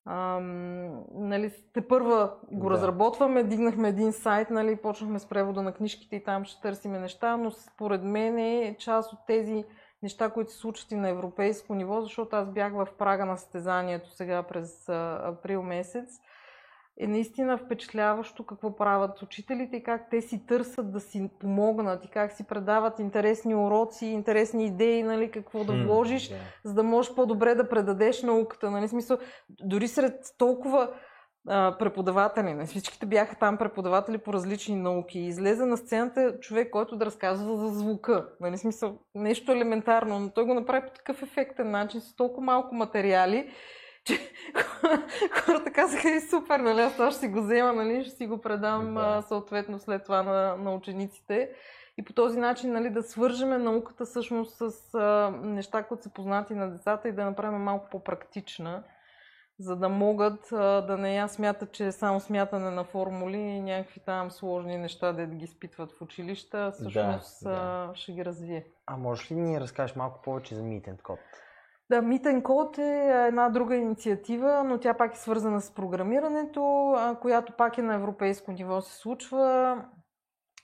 Ам, 0.06 1.04
нали, 1.12 1.52
те 1.72 1.88
първа 1.88 2.34
го 2.52 2.68
да. 2.68 2.74
разработваме, 2.74 3.42
дигнахме 3.42 3.88
един 3.88 4.12
сайт, 4.12 4.50
нали, 4.50 4.76
почнахме 4.76 5.18
с 5.18 5.26
превода 5.26 5.62
на 5.62 5.72
книжките 5.72 6.16
и 6.16 6.24
там 6.24 6.44
ще 6.44 6.60
търсиме 6.60 6.98
неща, 6.98 7.36
но 7.36 7.50
според 7.50 8.02
мен 8.02 8.38
е 8.38 8.76
част 8.78 9.12
от 9.12 9.18
тези 9.26 9.64
неща, 10.02 10.30
които 10.30 10.50
се 10.52 10.58
случват 10.58 10.92
и 10.92 10.96
на 10.96 11.08
европейско 11.08 11.74
ниво, 11.74 12.00
защото 12.00 12.36
аз 12.36 12.50
бях 12.50 12.72
в 12.72 12.88
прага 12.98 13.24
на 13.24 13.36
състезанието 13.36 14.10
сега 14.10 14.42
през 14.42 14.88
а, 14.88 15.20
април 15.24 15.62
месец 15.62 16.20
е 17.00 17.06
наистина 17.06 17.58
впечатляващо 17.58 18.46
какво 18.46 18.76
правят 18.76 19.22
учителите 19.22 19.76
и 19.76 19.82
как 19.82 20.10
те 20.10 20.20
си 20.20 20.46
търсят 20.46 20.92
да 20.92 21.00
си 21.00 21.30
помогнат 21.40 22.04
и 22.04 22.08
как 22.08 22.32
си 22.32 22.46
предават 22.46 22.98
интересни 22.98 23.54
уроци, 23.54 24.06
интересни 24.06 24.66
идеи, 24.66 25.02
нали, 25.02 25.30
какво 25.30 25.64
да 25.64 25.84
вложиш, 25.84 26.30
yeah. 26.30 26.34
за 26.64 26.74
да 26.74 26.82
можеш 26.82 27.14
по-добре 27.14 27.54
да 27.54 27.68
предадеш 27.68 28.22
науката. 28.22 28.70
Нали, 28.70 28.88
смисъл, 28.88 29.18
дори 29.48 29.88
сред 29.88 30.14
толкова 30.38 30.90
а, 31.48 31.76
преподаватели, 31.78 32.54
нали, 32.54 32.66
всичките 32.66 33.06
бяха 33.06 33.36
там 33.36 33.56
преподаватели 33.58 34.18
по 34.18 34.32
различни 34.32 34.76
науки 34.76 35.18
и 35.18 35.26
излезе 35.26 35.66
на 35.66 35.76
сцената 35.76 36.40
човек, 36.40 36.70
който 36.70 36.96
да 36.96 37.06
разказва 37.06 37.56
за 37.56 37.68
звука. 37.68 38.28
Нали, 38.40 38.58
смисъл, 38.58 38.98
нещо 39.14 39.52
елементарно, 39.52 40.20
но 40.20 40.30
той 40.30 40.44
го 40.44 40.54
направи 40.54 40.86
по 40.86 40.92
такъв 40.92 41.22
ефектен 41.22 41.70
начин, 41.70 42.00
с 42.00 42.16
толкова 42.16 42.42
малко 42.42 42.74
материали 42.74 43.50
че 44.04 44.18
хората 45.44 45.72
казаха 45.72 46.10
и 46.10 46.20
супер, 46.20 46.60
нали, 46.60 46.80
аз 46.80 46.92
това 46.92 47.10
ще 47.10 47.20
си 47.20 47.28
го 47.28 47.42
взема, 47.42 47.72
нали, 47.72 48.04
ще 48.04 48.16
си 48.16 48.26
го 48.26 48.40
предам 48.40 48.94
да. 48.94 49.22
съответно 49.28 49.78
след 49.78 50.04
това 50.04 50.22
на, 50.22 50.56
на 50.56 50.74
учениците. 50.74 51.50
И 51.98 52.04
по 52.04 52.12
този 52.12 52.40
начин 52.40 52.72
нали, 52.72 52.90
да 52.90 53.02
свържеме 53.02 53.58
науката 53.58 54.04
всъщност 54.04 54.56
с 54.56 54.94
а, 54.94 55.30
неща, 55.42 55.82
които 55.82 56.02
са 56.02 56.10
познати 56.10 56.54
на 56.54 56.70
децата 56.70 57.08
и 57.08 57.12
да 57.12 57.24
направим 57.24 57.60
малко 57.60 57.88
по-практична, 57.90 58.84
за 59.58 59.76
да 59.76 59.88
могат 59.88 60.52
а, 60.52 60.80
да 60.80 60.96
не 60.96 61.16
я 61.16 61.28
смятат, 61.28 61.72
че 61.72 61.86
е 61.86 61.92
само 61.92 62.20
смятане 62.20 62.70
на 62.70 62.84
формули 62.84 63.38
и 63.38 63.60
някакви 63.60 64.00
там 64.00 64.30
сложни 64.30 64.76
неща 64.76 65.12
да 65.12 65.26
ги 65.26 65.44
изпитват 65.44 65.92
в 65.92 66.02
училища, 66.02 66.70
всъщност 66.70 67.44
да, 67.44 67.50
да. 67.50 67.90
Ще 67.94 68.12
ги 68.12 68.24
развие. 68.24 68.66
А 68.86 68.96
можеш 68.96 69.30
ли 69.30 69.34
да 69.34 69.40
ни 69.40 69.60
разкажеш 69.60 69.96
малко 69.96 70.22
повече 70.22 70.54
за 70.54 70.62
Meet 70.62 71.02
Code? 71.02 71.18
Да, 71.90 72.02
Meet 72.02 72.42
Code 72.42 72.78
е 72.78 73.26
една 73.28 73.48
друга 73.48 73.76
инициатива, 73.76 74.64
но 74.64 74.78
тя 74.78 74.94
пак 74.94 75.14
е 75.14 75.18
свързана 75.18 75.60
с 75.60 75.70
програмирането, 75.70 76.94
която 77.20 77.52
пак 77.52 77.78
е 77.78 77.82
на 77.82 77.94
европейско 77.94 78.52
ниво 78.52 78.80
се 78.80 78.96
случва. 78.98 79.84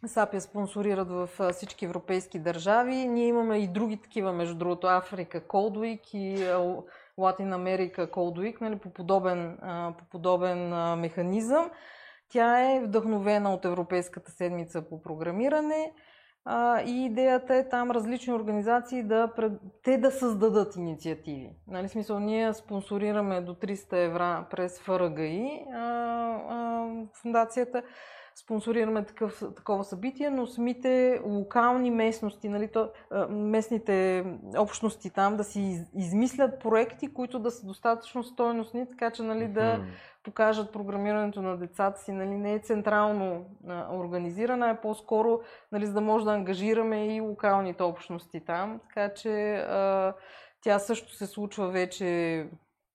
САП 0.07 0.35
я 0.35 0.41
спонсорират 0.41 1.11
в 1.11 1.29
всички 1.53 1.85
европейски 1.85 2.39
държави. 2.39 2.95
Ние 2.95 3.27
имаме 3.27 3.59
и 3.59 3.69
други 3.69 3.97
такива, 3.97 4.33
между 4.33 4.55
другото, 4.55 4.87
Африка, 4.87 5.41
Cold 5.41 5.79
Week 5.79 6.15
и 6.15 6.53
Латин 7.19 7.53
Америка 7.53 8.11
Cold 8.11 8.39
Week, 8.39 8.61
нали, 8.61 8.79
по 8.79 8.91
подобен, 8.91 9.59
по 9.99 10.05
подобен 10.11 10.69
механизъм. 11.01 11.71
Тя 12.29 12.73
е 12.73 12.81
вдъхновена 12.81 13.55
от 13.55 13.65
Европейската 13.65 14.31
седмица 14.31 14.83
по 14.83 15.03
програмиране 15.03 15.93
а, 16.45 16.83
и 16.83 17.05
идеята 17.05 17.55
е 17.55 17.69
там 17.69 17.91
различни 17.91 18.33
организации 18.33 19.03
да 19.03 19.33
те 19.83 19.99
да 19.99 20.11
създадат 20.11 20.77
инициативи. 20.77 21.51
Нали, 21.69 21.89
смисъл, 21.89 22.21
ние 22.21 22.55
спонсорираме 22.55 23.41
до 23.41 23.55
300 23.55 24.07
евро 24.07 24.47
през 24.51 24.81
ФРГИ 24.81 25.65
а, 25.73 25.79
а, 26.49 26.87
фундацията, 27.23 27.83
спонсорираме 28.35 29.05
такъв, 29.05 29.43
такова 29.57 29.85
събитие, 29.85 30.31
но 30.31 30.47
самите 30.47 31.21
локални 31.25 31.91
местности, 31.91 32.49
нали, 32.49 32.69
то, 32.69 32.89
местните 33.29 34.25
общности 34.59 35.11
там 35.11 35.37
да 35.37 35.45
си 35.45 35.85
измислят 35.97 36.61
проекти, 36.61 37.15
които 37.15 37.39
да 37.39 37.51
са 37.51 37.67
достатъчно 37.67 38.25
стойностни, 38.25 38.89
така 38.89 39.11
че 39.11 39.23
нали, 39.23 39.49
да 39.49 39.85
покажат 40.23 40.73
програмирането 40.73 41.43
на 41.43 41.57
децата 41.57 42.01
си. 42.01 42.13
Нали, 42.13 42.31
не 42.31 42.55
е 42.55 42.59
централно 42.59 43.47
а, 43.69 43.97
организирана, 43.97 44.71
е 44.71 44.81
по-скоро 44.81 45.41
нали, 45.73 45.87
за 45.87 45.93
да 45.93 46.01
може 46.01 46.25
да 46.25 46.33
ангажираме 46.33 47.17
и 47.17 47.21
локалните 47.21 47.83
общности 47.83 48.45
там. 48.45 48.81
Така 48.89 49.15
че 49.15 49.55
а, 49.55 50.15
тя 50.63 50.79
също 50.79 51.15
се 51.15 51.27
случва 51.27 51.69
вече 51.69 52.47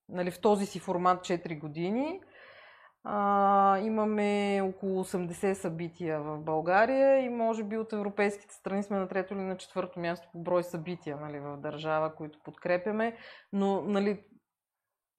нали, 0.10 0.32
в 0.32 0.42
този 0.42 0.66
си 0.66 0.80
формат 0.80 1.20
4 1.20 1.60
години. 1.60 2.22
А, 3.08 3.80
имаме 3.80 4.62
около 4.64 5.04
80 5.04 5.54
събития 5.54 6.22
в 6.22 6.40
България 6.40 7.20
и 7.20 7.30
може 7.30 7.64
би 7.64 7.78
от 7.78 7.94
европейските 7.94 8.56
страни 8.56 8.84
сме 8.84 8.98
на 8.98 9.08
трето 9.08 9.34
или 9.34 9.42
на 9.42 9.58
четвърто 9.58 10.00
място 10.00 10.28
по 10.32 10.40
брой 10.40 10.64
събития 10.64 11.18
нали, 11.18 11.40
в 11.40 11.58
държава, 11.58 12.16
които 12.16 12.40
подкрепяме. 12.44 13.18
Но 13.54 13.82
нали, 13.82 14.24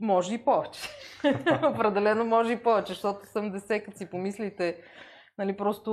може 0.01 0.35
и 0.35 0.39
повече. 0.39 0.81
Определено 1.75 2.25
може 2.25 2.53
и 2.53 2.63
повече, 2.63 2.93
защото 2.93 3.27
80, 3.27 3.85
като 3.85 3.99
си 3.99 4.11
помислите, 4.11 4.77
нали, 5.39 5.57
просто 5.57 5.93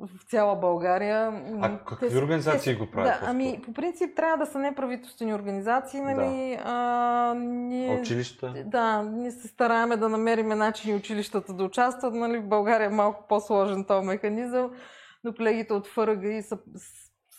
в 0.00 0.30
цяла 0.30 0.56
България. 0.56 1.42
А 1.60 1.78
какви 1.78 2.08
те, 2.08 2.18
организации 2.18 2.72
те, 2.72 2.78
го 2.78 2.90
правят? 2.90 3.20
Да, 3.20 3.26
ами, 3.30 3.60
по 3.64 3.72
принцип 3.72 4.16
трябва 4.16 4.44
да 4.44 4.50
са 4.50 4.58
неправителствени 4.58 5.34
организации, 5.34 6.00
нали, 6.00 6.56
да. 6.56 6.62
а, 6.64 7.34
ние, 7.34 8.00
Училища? 8.00 8.54
Да, 8.66 9.02
ние 9.02 9.30
се 9.30 9.48
стараеме 9.48 9.96
да 9.96 10.08
намерим 10.08 10.48
начини 10.48 10.94
училищата 10.94 11.54
да 11.54 11.64
участват, 11.64 12.14
нали, 12.14 12.38
в 12.38 12.48
България 12.48 12.86
е 12.86 12.94
малко 12.94 13.24
по-сложен 13.28 13.84
този 13.84 14.06
механизъм, 14.06 14.70
но 15.24 15.34
колегите 15.34 15.72
от 15.72 15.86
ФРГ 15.86 16.44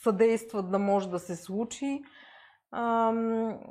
съдействат 0.04 0.72
да 0.72 0.80
може 0.80 1.10
да 1.10 1.20
се 1.20 1.36
случи 1.36 2.02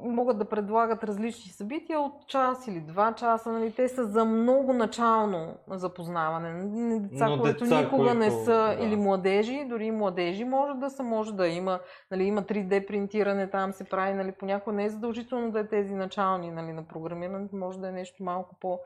могат 0.03 0.39
да 0.39 0.45
предлагат 0.45 1.05
различни 1.05 1.53
събития 1.53 2.01
от 2.01 2.27
час 2.27 2.67
или 2.67 2.81
два 2.81 3.13
часа. 3.13 3.53
Нали? 3.53 3.73
Те 3.73 3.89
са 3.89 4.05
за 4.05 4.25
много 4.25 4.73
начално 4.73 5.55
запознаване. 5.69 6.65
Деца, 7.01 7.29
Но 7.29 7.43
които 7.43 7.65
деца, 7.65 7.81
никога 7.81 8.03
които... 8.03 8.19
не 8.19 8.31
са, 8.31 8.77
да. 8.77 8.77
или 8.81 8.97
младежи, 8.97 9.67
дори 9.69 9.85
и 9.85 9.91
младежи 9.91 10.45
може 10.45 10.75
да 10.75 10.91
са, 10.91 11.03
може 11.03 11.35
да 11.35 11.49
има, 11.49 11.81
нали, 12.11 12.25
има 12.25 12.43
3D 12.43 12.87
принтиране, 12.87 13.51
там 13.51 13.73
се 13.73 13.85
прави, 13.85 14.15
нали, 14.15 14.33
понякога 14.33 14.77
не 14.77 14.85
е 14.85 14.91
задължително 14.91 15.51
да 15.51 15.61
е 15.61 15.69
тези 15.69 15.95
начални 15.95 16.51
нали, 16.51 16.73
на 16.73 16.83
програмирането, 16.83 17.57
може 17.57 17.79
да 17.79 17.89
е 17.89 17.93
нещо 17.93 18.25
малко 18.25 18.57
по- 18.61 18.81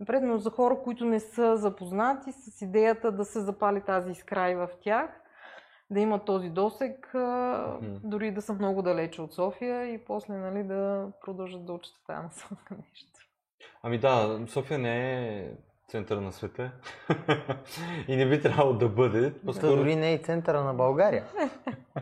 напред, 0.00 0.22
но 0.22 0.38
за 0.38 0.50
хора, 0.50 0.76
които 0.84 1.04
не 1.04 1.20
са 1.20 1.56
запознати 1.56 2.32
с 2.32 2.62
идеята 2.62 3.12
да 3.12 3.24
се 3.24 3.40
запали 3.40 3.80
тази 3.80 4.10
изкрай 4.10 4.54
в 4.54 4.68
тях, 4.80 5.20
да 5.90 6.00
имат 6.00 6.24
този 6.24 6.48
досек, 6.48 7.12
дори 8.04 8.30
да 8.30 8.42
са 8.42 8.52
много 8.52 8.82
далече 8.82 9.22
от 9.22 9.34
София 9.34 9.94
и 9.94 10.04
после 10.04 10.34
нали, 10.34 10.62
да 10.62 11.08
продължат 11.24 11.66
да 11.66 11.72
учат 11.72 11.94
тази 12.06 12.22
насока 12.22 12.74
нещо. 12.90 13.10
Ами 13.82 13.98
да, 13.98 14.40
София 14.46 14.78
не 14.78 15.28
е 15.38 15.50
център 15.88 16.16
на 16.16 16.32
света 16.32 16.72
и 18.08 18.16
не 18.16 18.28
би 18.28 18.42
трябвало 18.42 18.72
да 18.72 18.88
бъде. 18.88 19.34
По-скоро... 19.46 19.76
Дори 19.76 19.96
не 19.96 20.10
е 20.10 20.14
и 20.14 20.22
центъра 20.22 20.64
на 20.64 20.74
България. 20.74 21.24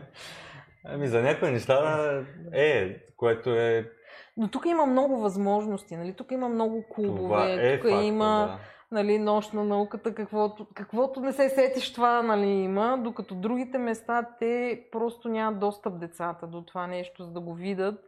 ами 0.85 1.07
за 1.07 1.21
някои 1.21 1.51
неща 1.51 2.23
е, 2.53 2.97
което 3.17 3.49
е 3.49 3.91
но 4.37 4.47
тук 4.47 4.65
има 4.65 4.85
много 4.85 5.19
възможности, 5.19 5.95
нали? 5.95 6.13
Тук 6.13 6.31
има 6.31 6.49
много 6.49 6.83
клубове, 6.89 7.53
е 7.53 7.79
тук 7.79 7.89
факта, 7.89 8.03
има 8.03 8.57
да 8.57 8.59
нали, 8.91 9.19
нощ 9.19 9.53
на 9.53 9.63
науката, 9.63 10.15
каквото, 10.15 10.67
каквото 10.75 11.19
не 11.19 11.33
се 11.33 11.49
сетиш 11.49 11.93
това 11.93 12.21
нали, 12.21 12.47
има, 12.47 12.97
докато 13.03 13.35
другите 13.35 13.77
места 13.77 14.35
те 14.39 14.83
просто 14.91 15.29
нямат 15.29 15.59
достъп 15.59 15.99
децата 15.99 16.47
до 16.47 16.61
това 16.61 16.87
нещо, 16.87 17.23
за 17.23 17.31
да 17.31 17.39
го 17.39 17.53
видят 17.53 18.05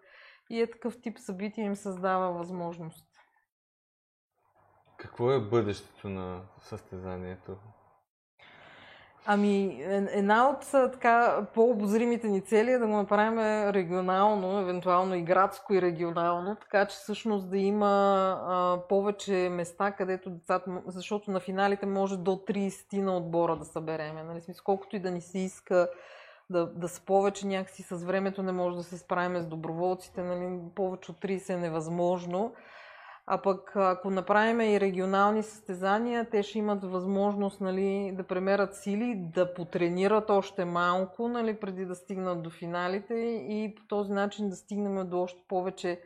и 0.49 0.61
е 0.61 0.71
такъв 0.71 1.01
тип 1.01 1.17
събитие 1.19 1.65
им 1.65 1.75
създава 1.75 2.31
възможност. 2.31 3.07
Какво 4.97 5.31
е 5.31 5.39
бъдещето 5.39 6.09
на 6.09 6.41
състезанието? 6.59 7.57
Ами, 9.25 9.83
една 10.11 10.49
от 10.49 10.91
така 10.91 11.47
по-обозримите 11.53 12.27
ни 12.27 12.41
цели 12.41 12.71
е 12.71 12.77
да 12.77 12.87
го 12.87 12.95
направим 12.95 13.39
регионално, 13.69 14.59
евентуално 14.59 15.15
и 15.15 15.21
градско 15.21 15.73
и 15.73 15.81
регионално, 15.81 16.55
така 16.55 16.85
че 16.85 16.95
всъщност 16.95 17.49
да 17.49 17.57
има 17.57 17.87
а, 18.47 18.77
повече 18.89 19.49
места, 19.51 19.91
където 19.91 20.29
децата, 20.29 20.81
защото 20.87 21.31
на 21.31 21.39
финалите 21.39 21.85
може 21.85 22.17
до 22.17 22.31
30 22.31 23.01
на 23.01 23.17
отбора 23.17 23.55
да 23.55 23.65
събереме. 23.65 24.23
Нали? 24.23 24.41
Смисъл, 24.41 24.63
колкото 24.63 24.95
и 24.95 24.99
да 24.99 25.11
ни 25.11 25.21
се 25.21 25.39
иска 25.39 25.89
да, 26.49 26.65
да 26.65 26.87
са 26.87 27.01
повече 27.05 27.47
някакси 27.47 27.83
с 27.83 28.03
времето 28.03 28.43
не 28.43 28.51
може 28.51 28.77
да 28.77 28.83
се 28.83 28.97
справим 28.97 29.41
с 29.41 29.47
доброволците, 29.47 30.21
нали? 30.23 30.59
повече 30.75 31.11
от 31.11 31.21
30 31.21 31.49
е 31.49 31.57
невъзможно. 31.57 32.53
А 33.25 33.41
пък 33.41 33.75
ако 33.75 34.09
направим 34.09 34.61
и 34.61 34.79
регионални 34.79 35.43
състезания, 35.43 36.29
те 36.29 36.43
ще 36.43 36.59
имат 36.59 36.83
възможност 36.83 37.61
нали, 37.61 38.11
да 38.17 38.27
премерят 38.27 38.75
сили, 38.75 39.15
да 39.17 39.53
потренират 39.53 40.29
още 40.29 40.65
малко, 40.65 41.27
нали, 41.27 41.59
преди 41.59 41.85
да 41.85 41.95
стигнат 41.95 42.43
до 42.43 42.49
финалите 42.49 43.13
и 43.49 43.75
по 43.75 43.87
този 43.87 44.13
начин 44.13 44.49
да 44.49 44.55
стигнем 44.55 45.09
до 45.09 45.21
още 45.21 45.39
повече 45.47 46.01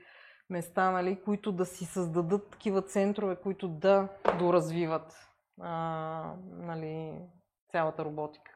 места, 0.49 0.91
нали, 0.91 1.21
които 1.25 1.51
да 1.51 1.65
си 1.65 1.85
създадат 1.85 2.51
такива 2.51 2.81
центрове, 2.81 3.35
които 3.35 3.67
да 3.67 4.07
доразвиват 4.39 5.13
а, 5.61 6.33
нали, 6.43 7.19
цялата 7.71 8.05
роботика. 8.05 8.51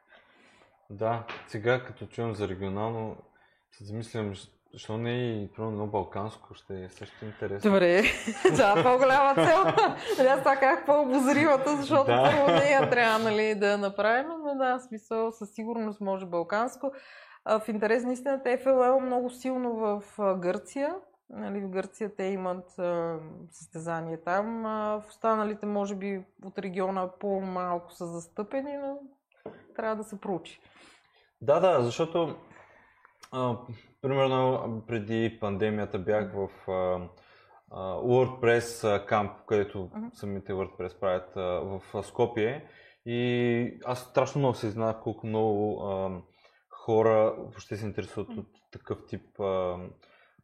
Да, 0.90 1.28
сега 1.48 1.84
като 1.84 2.06
чуем 2.06 2.36
за 2.36 2.48
регионално, 2.48 3.18
се 3.72 3.84
замислям, 3.84 4.34
защо 4.74 4.98
не 4.98 5.12
и 5.12 5.50
едно 5.60 5.88
балканско? 5.88 6.54
Ще 6.54 6.84
е 6.84 6.90
също 6.90 7.26
интересно. 7.26 7.72
Добре, 7.72 8.00
е 8.00 8.84
по-голяма 8.84 9.36
цел. 9.36 9.64
Нали, 10.18 10.28
аз 10.28 10.40
това 10.40 10.56
как 10.56 10.86
по-обозримата, 10.86 11.78
защото 11.78 12.06
да. 12.06 12.24
първо 12.24 12.60
нея 12.60 12.90
трябва 12.90 13.20
нали, 13.20 13.56
да 13.56 13.78
направим, 13.78 14.28
но 14.46 14.56
да, 14.56 14.80
смисъл 14.80 15.32
със 15.32 15.52
сигурност 15.54 16.02
може 16.02 16.26
балканско. 16.26 16.92
В 17.46 17.62
интерес 17.68 18.04
на 18.04 18.14
истината 18.14 18.58
ФЛЛ 18.64 19.00
много 19.00 19.30
силно 19.30 19.76
в 19.76 20.04
Гърция. 20.40 20.96
Нали, 21.30 21.60
в 21.60 21.70
Гърция 21.70 22.16
те 22.16 22.24
имат 22.24 22.80
а, 22.80 23.18
състезание 23.52 24.22
там. 24.22 24.66
А, 24.66 25.02
в 25.02 25.10
останалите, 25.10 25.66
може 25.66 25.96
би, 25.96 26.26
от 26.46 26.60
региона 26.60 27.10
по-малко 27.20 27.94
са 27.94 28.08
застъпени, 28.08 28.78
но 28.78 28.98
трябва 29.76 29.96
да 29.96 30.04
се 30.04 30.22
проучи. 30.22 30.62
Да, 31.42 31.60
да, 31.60 31.84
защото 31.84 32.36
а, 33.32 33.56
примерно 34.02 34.84
преди 34.88 35.38
пандемията 35.42 36.00
бях 36.00 36.34
в 36.34 36.72
а, 36.72 37.08
WordPress 37.98 39.06
камп, 39.06 39.32
където 39.48 39.78
uh-huh. 39.78 40.14
самите 40.14 40.54
WordPress 40.54 41.00
правят 41.00 41.38
а, 41.38 41.42
в 41.42 42.04
Скопие 42.04 42.66
и 43.06 43.80
аз 43.86 44.00
страшно 44.00 44.40
много 44.40 44.56
се 44.56 44.68
изненадах 44.68 45.02
колко 45.02 45.28
много 45.28 45.84
а, 45.84 46.22
хора 46.70 47.36
въобще 47.38 47.78
се 47.78 47.86
интересуват 47.86 48.30
от 48.30 48.48
такъв 48.72 48.98
тип 49.08 49.40
а, 49.40 49.78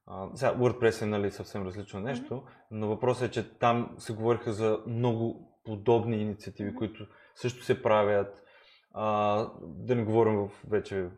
а, 0.07 0.29
сега, 0.35 0.55
WordPress 0.55 1.01
е 1.01 1.05
нали, 1.05 1.31
съвсем 1.31 1.65
различно 1.65 1.99
нещо, 1.99 2.33
mm-hmm. 2.33 2.49
но 2.71 2.87
въпросът 2.87 3.29
е, 3.29 3.31
че 3.31 3.57
там 3.59 3.95
се 3.97 4.13
говориха 4.13 4.53
за 4.53 4.79
много 4.87 5.51
подобни 5.63 6.17
инициативи, 6.17 6.71
mm-hmm. 6.71 6.77
които 6.77 7.07
също 7.35 7.63
се 7.63 7.81
правят. 7.81 8.43
А, 8.93 9.37
да 9.61 9.95
не 9.95 10.03
говорим 10.03 10.35
в 10.35 10.49
вече 10.69 11.09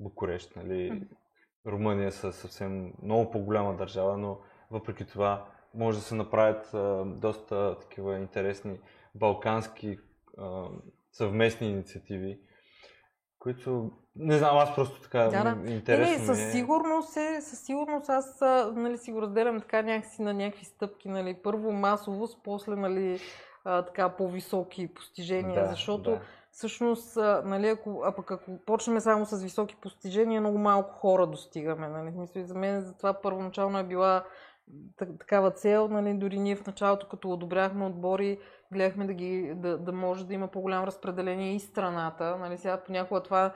Букурещ, 0.00 0.56
нали, 0.56 0.90
mm-hmm. 0.90 1.08
Румъния 1.66 2.08
е 2.08 2.10
съвсем 2.10 2.92
много 3.02 3.30
по-голяма 3.30 3.76
държава, 3.76 4.16
но 4.16 4.38
въпреки 4.70 5.04
това 5.04 5.44
може 5.74 5.98
да 5.98 6.04
се 6.04 6.14
направят 6.14 6.74
а, 6.74 7.04
доста 7.04 7.78
такива 7.80 8.18
интересни 8.18 8.80
балкански 9.14 9.98
а, 10.38 10.64
съвместни 11.12 11.68
инициативи, 11.68 12.40
които 13.38 13.90
не 14.16 14.38
знам, 14.38 14.58
аз 14.58 14.74
просто 14.74 15.00
така 15.00 15.18
да, 15.18 15.54
да. 15.54 15.72
интересно 15.72 16.18
не, 16.18 16.26
със 16.26 16.38
е. 16.38 16.50
сигурност 16.50 17.16
е, 17.16 17.40
със 17.40 17.58
сигурност 17.58 18.08
аз 18.08 18.40
нали, 18.74 18.98
си 18.98 19.12
го 19.12 19.22
разделям 19.22 19.60
така 19.60 19.82
някакси 19.82 20.22
на 20.22 20.34
някакви 20.34 20.64
стъпки, 20.64 21.08
нали, 21.08 21.36
първо 21.42 21.72
масовост, 21.72 22.38
после 22.44 22.76
нали, 22.76 23.20
а, 23.64 23.84
така 23.84 24.08
по-високи 24.08 24.94
постижения, 24.94 25.62
да, 25.64 25.70
защото 25.70 26.10
да 26.10 26.20
всъщност, 26.60 27.16
нали, 27.44 27.68
ако, 27.68 28.02
а 28.04 28.12
пък 28.12 28.30
ако 28.30 28.58
почнем 28.66 29.00
само 29.00 29.26
с 29.26 29.42
високи 29.42 29.76
постижения, 29.76 30.40
много 30.40 30.58
малко 30.58 30.90
хора 30.94 31.26
достигаме. 31.26 31.88
Нали? 31.88 32.10
Мисля, 32.10 32.44
за 32.44 32.54
мен 32.54 32.80
затова 32.80 33.12
първоначално 33.12 33.78
е 33.78 33.84
била 33.84 34.24
такава 34.98 35.50
цел. 35.50 35.88
Нали, 35.88 36.14
дори 36.14 36.38
ние 36.38 36.56
в 36.56 36.66
началото, 36.66 37.08
като 37.08 37.30
одобряхме 37.30 37.86
отбори, 37.86 38.38
гледахме 38.72 39.06
да, 39.06 39.12
ги, 39.12 39.52
да, 39.56 39.78
да 39.78 39.92
може 39.92 40.26
да 40.26 40.34
има 40.34 40.48
по-голямо 40.48 40.86
разпределение 40.86 41.54
и 41.54 41.60
страната. 41.60 42.36
Нали, 42.36 42.58
сега 42.58 42.80
понякога 42.86 43.22
това 43.22 43.52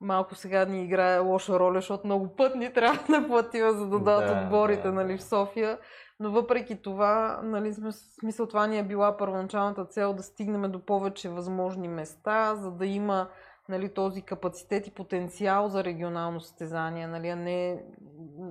малко 0.00 0.34
сега 0.34 0.64
ни 0.64 0.84
играе 0.84 1.18
лоша 1.18 1.58
роля, 1.58 1.78
защото 1.78 2.06
много 2.06 2.36
път 2.36 2.54
ни 2.54 2.72
трябва 2.72 3.20
да 3.20 3.28
платим, 3.28 3.70
за 3.70 3.86
да 3.86 3.98
дадат 3.98 4.26
да, 4.26 4.42
отборите 4.42 4.88
да, 4.88 4.92
нали, 4.92 5.18
в 5.18 5.24
София. 5.24 5.78
Но 6.20 6.30
въпреки 6.30 6.82
това, 6.82 7.40
нали, 7.42 7.74
смисъл 8.20 8.46
това 8.46 8.66
ни 8.66 8.78
е 8.78 8.84
била 8.86 9.16
първоначалната 9.16 9.84
цел 9.84 10.14
да 10.14 10.22
стигнем 10.22 10.72
до 10.72 10.84
повече 10.84 11.28
възможни 11.28 11.88
места, 11.88 12.54
за 12.54 12.70
да 12.70 12.86
има 12.86 13.28
нали, 13.68 13.94
този 13.94 14.22
капацитет 14.22 14.86
и 14.86 14.94
потенциал 14.94 15.68
за 15.68 15.84
регионално 15.84 16.40
състезание, 16.40 17.06
нали, 17.06 17.28
а 17.28 17.36
не, 17.36 17.84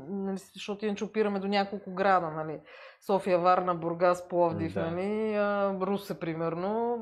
нали, 0.10 0.38
защото 0.38 0.86
иначе 0.86 1.04
опираме 1.04 1.40
до 1.40 1.48
няколко 1.48 1.94
града, 1.94 2.30
нали, 2.32 2.62
София, 3.06 3.40
Варна, 3.40 3.76
Бургас, 3.76 4.28
Пловдив, 4.28 4.74
да. 4.74 4.92
нали, 4.92 5.36
а, 5.36 5.78
Русе, 5.82 6.20
примерно. 6.20 7.00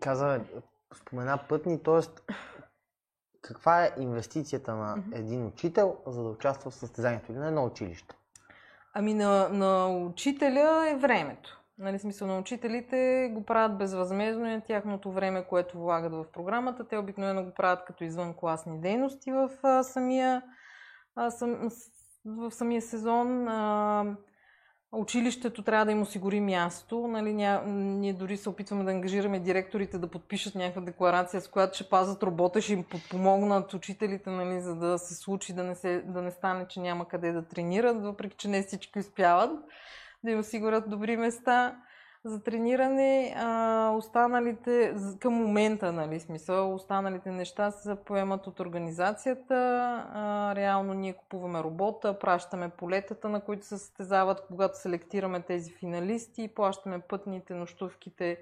Каза, 0.00 0.40
спомена 0.94 1.38
пътни, 1.48 1.82
т.е. 1.82 2.32
каква 3.40 3.84
е 3.84 3.94
инвестицията 3.98 4.74
на 4.74 5.04
един 5.12 5.46
учител, 5.46 5.96
за 6.06 6.22
да 6.22 6.28
участва 6.28 6.70
в 6.70 6.74
състезанието 6.74 7.32
или 7.32 7.38
на 7.38 7.48
едно 7.48 7.64
училище? 7.64 8.16
Ами 8.98 9.14
на, 9.14 9.48
на 9.48 9.88
учителя 9.88 10.90
е 10.90 10.96
времето. 10.96 11.62
Нали, 11.78 11.98
смисъл 11.98 12.28
на 12.28 12.38
учителите 12.38 13.30
го 13.34 13.44
правят 13.44 13.78
безвъзмезно 13.78 14.50
и 14.50 14.60
тяхното 14.66 15.12
време, 15.12 15.44
което 15.48 15.78
влагат 15.78 16.12
в 16.12 16.26
програмата. 16.32 16.88
Те 16.88 16.98
обикновено 16.98 17.44
го 17.44 17.54
правят 17.54 17.84
като 17.84 18.04
извън 18.04 18.34
класни 18.34 18.80
дейности 18.80 19.32
в 19.32 19.50
а, 19.62 19.82
самия, 19.82 20.42
а, 21.16 21.30
сам, 21.30 21.70
в 22.24 22.50
самия 22.50 22.82
сезон. 22.82 23.48
А, 23.48 24.16
училището 24.92 25.62
трябва 25.62 25.86
да 25.86 25.92
им 25.92 26.02
осигури 26.02 26.40
място. 26.40 27.08
Нали, 27.08 27.32
ня... 27.34 27.62
Ние 27.66 28.12
дори 28.12 28.36
се 28.36 28.48
опитваме 28.48 28.84
да 28.84 28.90
ангажираме 28.90 29.40
директорите 29.40 29.98
да 29.98 30.10
подпишат 30.10 30.54
някаква 30.54 30.82
декларация, 30.82 31.40
с 31.40 31.48
която 31.48 31.74
ще 31.74 31.88
пазят 31.88 32.22
робота, 32.22 32.60
ще 32.60 32.72
им 32.72 32.84
подпомогнат 32.84 33.74
учителите, 33.74 34.30
нали, 34.30 34.60
за 34.60 34.76
да 34.76 34.98
се 34.98 35.14
случи, 35.14 35.52
да 35.52 35.64
не, 35.64 35.74
се, 35.74 36.02
да 36.06 36.22
не 36.22 36.30
стане, 36.30 36.68
че 36.68 36.80
няма 36.80 37.08
къде 37.08 37.32
да 37.32 37.48
тренират, 37.48 38.02
въпреки 38.02 38.36
че 38.36 38.48
не 38.48 38.62
всички 38.62 38.98
успяват 38.98 39.50
да 40.24 40.30
им 40.30 40.38
осигурят 40.38 40.90
добри 40.90 41.16
места 41.16 41.76
за 42.26 42.42
трениране. 42.42 43.34
А, 43.36 43.90
останалите, 43.96 44.94
към 45.20 45.32
момента, 45.32 45.92
нали, 45.92 46.20
смисъл, 46.20 46.74
останалите 46.74 47.30
неща 47.30 47.70
се 47.70 47.94
поемат 47.94 48.46
от 48.46 48.60
организацията. 48.60 49.54
А, 50.12 50.54
реално 50.56 50.94
ние 50.94 51.12
купуваме 51.12 51.62
робота, 51.62 52.18
пращаме 52.18 52.68
полетата, 52.68 53.28
на 53.28 53.40
които 53.40 53.66
се 53.66 53.78
състезават, 53.78 54.46
когато 54.46 54.78
селектираме 54.78 55.40
тези 55.40 55.72
финалисти, 55.72 56.48
плащаме 56.48 56.98
пътните, 56.98 57.54
нощувките, 57.54 58.38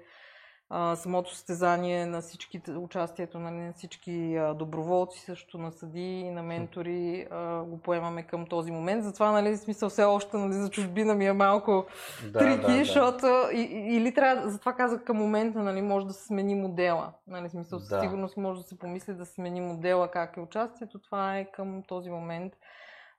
а, 0.69 0.95
самото 0.95 1.33
състезание 1.33 2.05
на 2.05 2.21
всички, 2.21 2.61
участието 2.77 3.39
нали, 3.39 3.55
на 3.55 3.73
всички 3.73 4.35
а, 4.35 4.53
доброволци, 4.53 5.19
също 5.19 5.57
на 5.57 5.71
съди, 5.71 6.31
на 6.31 6.43
ментори 6.43 7.27
а, 7.31 7.63
го 7.63 7.77
поемаме 7.77 8.23
към 8.23 8.45
този 8.45 8.71
момент. 8.71 9.03
Затова, 9.03 9.31
нали, 9.31 9.57
смисъл 9.57 9.89
все 9.89 10.03
още 10.03 10.37
нали, 10.37 10.53
за 10.53 10.69
чужбина 10.69 11.15
ми 11.15 11.25
е 11.25 11.33
малко 11.33 11.85
да, 12.31 12.39
трики, 12.39 12.61
да, 12.61 12.67
да. 12.67 12.77
защото 12.77 13.25
и, 13.53 13.61
или 13.95 14.13
трябва, 14.13 14.49
затова 14.49 14.73
казах 14.73 15.03
към 15.03 15.17
момента, 15.17 15.59
нали, 15.59 15.81
може 15.81 16.05
да 16.05 16.13
се 16.13 16.25
смени 16.25 16.55
модела. 16.55 17.13
Нали, 17.27 17.49
смисъл, 17.49 17.79
да. 17.79 17.85
със 17.85 18.01
сигурност 18.01 18.37
може 18.37 18.61
да 18.61 18.67
се 18.67 18.79
помисли 18.79 19.13
да 19.13 19.25
се 19.25 19.33
смени 19.33 19.61
модела 19.61 20.07
как 20.07 20.37
е 20.37 20.41
участието. 20.41 20.99
Това 20.99 21.37
е 21.37 21.51
към 21.51 21.83
този 21.87 22.09
момент, 22.09 22.53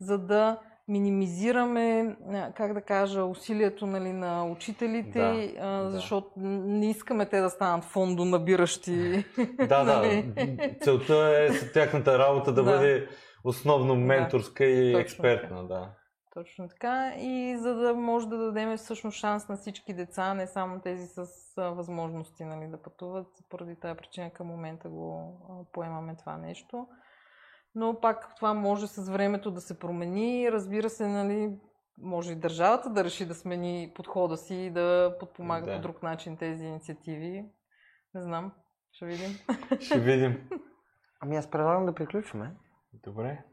за 0.01 0.19
да 0.19 0.59
минимизираме, 0.89 2.17
как 2.57 2.75
да 2.75 2.81
кажа, 2.81 3.25
усилието 3.25 3.87
нали, 3.87 4.13
на 4.13 4.47
учителите, 4.47 5.19
да, 5.19 5.61
а, 5.61 5.91
защото 5.91 6.31
да. 6.37 6.49
не 6.49 6.91
искаме 6.91 7.27
те 7.27 7.41
да 7.41 7.51
станат 7.51 7.85
фондонабиращи. 7.85 9.25
Да, 9.69 9.85
нали? 9.85 10.23
да. 10.23 10.85
Целта 10.85 11.15
е 11.15 11.73
тяхната 11.73 12.19
работа 12.19 12.53
да, 12.53 12.63
да. 12.63 12.71
бъде 12.73 13.09
основно 13.45 13.97
менторска 13.97 14.65
да, 14.65 14.71
и 14.71 14.95
експертна. 14.95 15.69
Така. 15.69 15.75
Да. 15.75 15.91
Точно 16.35 16.69
така. 16.69 17.15
И 17.19 17.57
за 17.59 17.75
да 17.75 17.95
може 17.95 18.29
да 18.29 18.39
дадем 18.39 18.77
всъщност 18.77 19.19
шанс 19.19 19.49
на 19.49 19.57
всички 19.57 19.95
деца, 19.95 20.35
не 20.35 20.47
само 20.47 20.81
тези 20.81 21.07
с 21.07 21.27
възможности 21.57 22.45
нали, 22.45 22.71
да 22.71 22.83
пътуват. 22.83 23.27
Поради 23.51 23.77
тази 23.77 23.97
причина 23.97 24.31
към 24.31 24.47
момента 24.47 24.89
го 24.89 25.39
поемаме 25.73 26.17
това 26.17 26.37
нещо 26.37 26.87
но 27.77 28.01
пак 28.01 28.35
това 28.37 28.55
може 28.55 28.87
с 28.87 29.09
времето 29.09 29.51
да 29.51 29.61
се 29.61 29.79
промени. 29.79 30.53
Разбира 30.53 30.91
се, 30.91 31.09
нали, 31.09 31.51
може 31.99 32.33
и 32.33 32.37
държавата 32.37 32.91
да 32.91 33.05
реши 33.05 33.27
да 33.27 33.35
смени 33.35 33.93
подхода 33.95 34.37
си 34.37 34.55
и 34.55 34.71
да 34.71 35.17
подпомага 35.21 35.67
да. 35.67 35.77
по 35.77 35.83
друг 35.83 36.03
начин 36.03 36.37
тези 36.37 36.65
инициативи. 36.65 37.45
Не 38.15 38.23
знам. 38.23 38.53
Ще 38.93 39.07
видим. 39.07 39.31
Ще 39.81 40.01
видим. 40.01 40.49
Ами 41.21 41.37
аз 41.37 41.51
предлагам 41.51 41.87
да 41.87 41.95
приключваме. 41.95 42.53
Добре. 42.93 43.45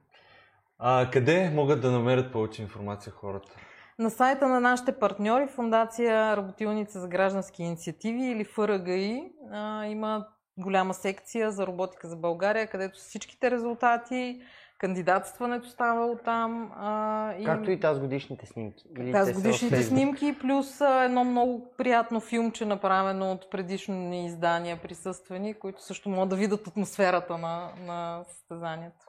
А 0.80 1.10
къде 1.12 1.50
могат 1.50 1.82
да 1.82 1.92
намерят 1.92 2.34
повече 2.34 2.62
информация 2.62 3.14
хората? 3.14 3.52
На 4.00 4.10
сайта 4.10 4.48
на 4.48 4.60
нашите 4.60 5.00
партньори, 5.00 5.48
Фундация 5.48 6.38
Работилница 6.38 7.00
за 7.00 7.08
граждански 7.08 7.64
инициативи 7.64 8.26
или 8.26 8.44
ФРГИ, 8.44 9.32
а, 9.52 9.86
има 9.86 10.28
голяма 10.58 10.94
секция 10.94 11.52
за 11.52 11.68
роботика 11.68 12.08
за 12.08 12.16
България, 12.16 12.68
където 12.68 13.00
всичките 13.00 13.52
резултати, 13.52 14.42
кандидатстването 14.78 15.70
става 15.70 16.06
от 16.06 16.24
там. 16.24 16.72
А, 16.76 17.34
и... 17.34 17.46
Както 17.46 17.72
и 17.72 17.80
тази 17.80 18.00
годишните 18.00 18.46
снимки. 18.46 18.84
Или 18.98 19.12
тази 19.12 19.34
годишните 19.34 19.84
снимки, 19.84 20.38
плюс 20.42 20.82
а, 20.82 21.04
едно 21.04 21.24
много 21.24 21.74
приятно 21.78 22.20
филмче, 22.20 22.66
направено 22.66 23.32
от 23.32 23.50
предишни 23.52 24.26
издания 24.26 24.82
присъствени, 24.82 25.54
които 25.54 25.84
също 25.84 26.10
могат 26.10 26.30
да 26.30 26.36
видят 26.36 26.68
атмосферата 26.68 27.38
на, 27.38 27.72
на 27.80 28.24
състезанието. 28.24 29.06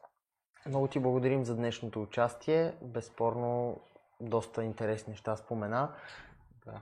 Много 0.66 0.86
ти 0.86 1.00
благодарим 1.00 1.44
за 1.44 1.56
днешното 1.56 2.02
участие. 2.02 2.72
Безспорно, 2.82 3.80
доста 4.20 4.64
интересни 4.64 5.10
неща 5.10 5.36
спомена. 5.36 5.94
Да. 6.66 6.80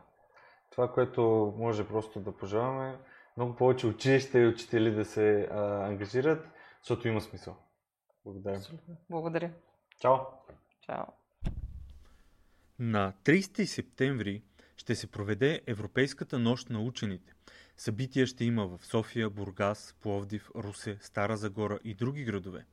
Това, 0.70 0.92
което 0.92 1.54
може 1.58 1.88
просто 1.88 2.20
да 2.20 2.36
пожелаваме, 2.36 2.98
много 3.36 3.56
повече 3.56 3.86
училища 3.86 4.38
и 4.38 4.46
учители 4.46 4.90
да 4.90 5.04
се 5.04 5.48
а, 5.52 5.86
ангажират, 5.86 6.48
защото 6.82 7.08
има 7.08 7.20
смисъл. 7.20 7.56
Благодаря. 8.24 8.60
Благодаря. 9.10 9.50
Чао. 10.00 10.16
Чао. 10.80 11.04
На 12.78 13.12
30 13.24 13.64
септември 13.64 14.42
ще 14.76 14.94
се 14.94 15.06
проведе 15.06 15.60
Европейската 15.66 16.38
нощ 16.38 16.70
на 16.70 16.80
учените. 16.80 17.34
Събития 17.76 18.26
ще 18.26 18.44
има 18.44 18.66
в 18.66 18.86
София, 18.86 19.30
Бургас, 19.30 19.96
Пловдив, 20.00 20.50
Русе, 20.56 20.98
Стара 21.00 21.36
Загора 21.36 21.78
и 21.84 21.94
други 21.94 22.24
градове. 22.24 22.66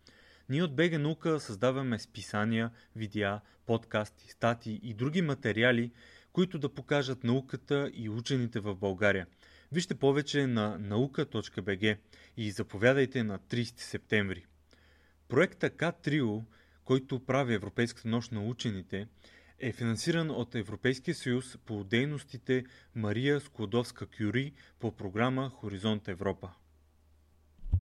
Ние 0.49 0.63
от 0.63 0.75
БГ 0.75 0.99
Наука 0.99 1.39
създаваме 1.39 1.99
списания, 1.99 2.71
видеа, 2.95 3.41
подкасти, 3.65 4.31
статии 4.31 4.79
и 4.83 4.93
други 4.93 5.21
материали, 5.21 5.91
които 6.33 6.59
да 6.59 6.73
покажат 6.73 7.23
науката 7.23 7.91
и 7.93 8.09
учените 8.09 8.59
в 8.59 8.75
България– 8.75 9.27
Вижте 9.71 9.95
повече 9.95 10.47
на 10.47 10.77
наука.бг 10.79 11.97
и 12.37 12.51
заповядайте 12.51 13.23
на 13.23 13.39
30 13.39 13.79
септември. 13.79 14.45
Проекта 15.27 15.69
К-Трио, 15.69 16.41
който 16.85 17.25
прави 17.25 17.53
Европейската 17.53 18.07
нощ 18.07 18.31
на 18.31 18.41
учените, 18.41 19.07
е 19.59 19.71
финансиран 19.71 20.31
от 20.31 20.55
Европейския 20.55 21.15
съюз 21.15 21.57
по 21.65 21.83
дейностите 21.83 22.65
Мария 22.95 23.39
Склодовска-Кюри 23.39 24.53
по 24.79 24.91
програма 24.91 25.49
Хоризонт 25.49 26.07
Европа. 26.07 26.51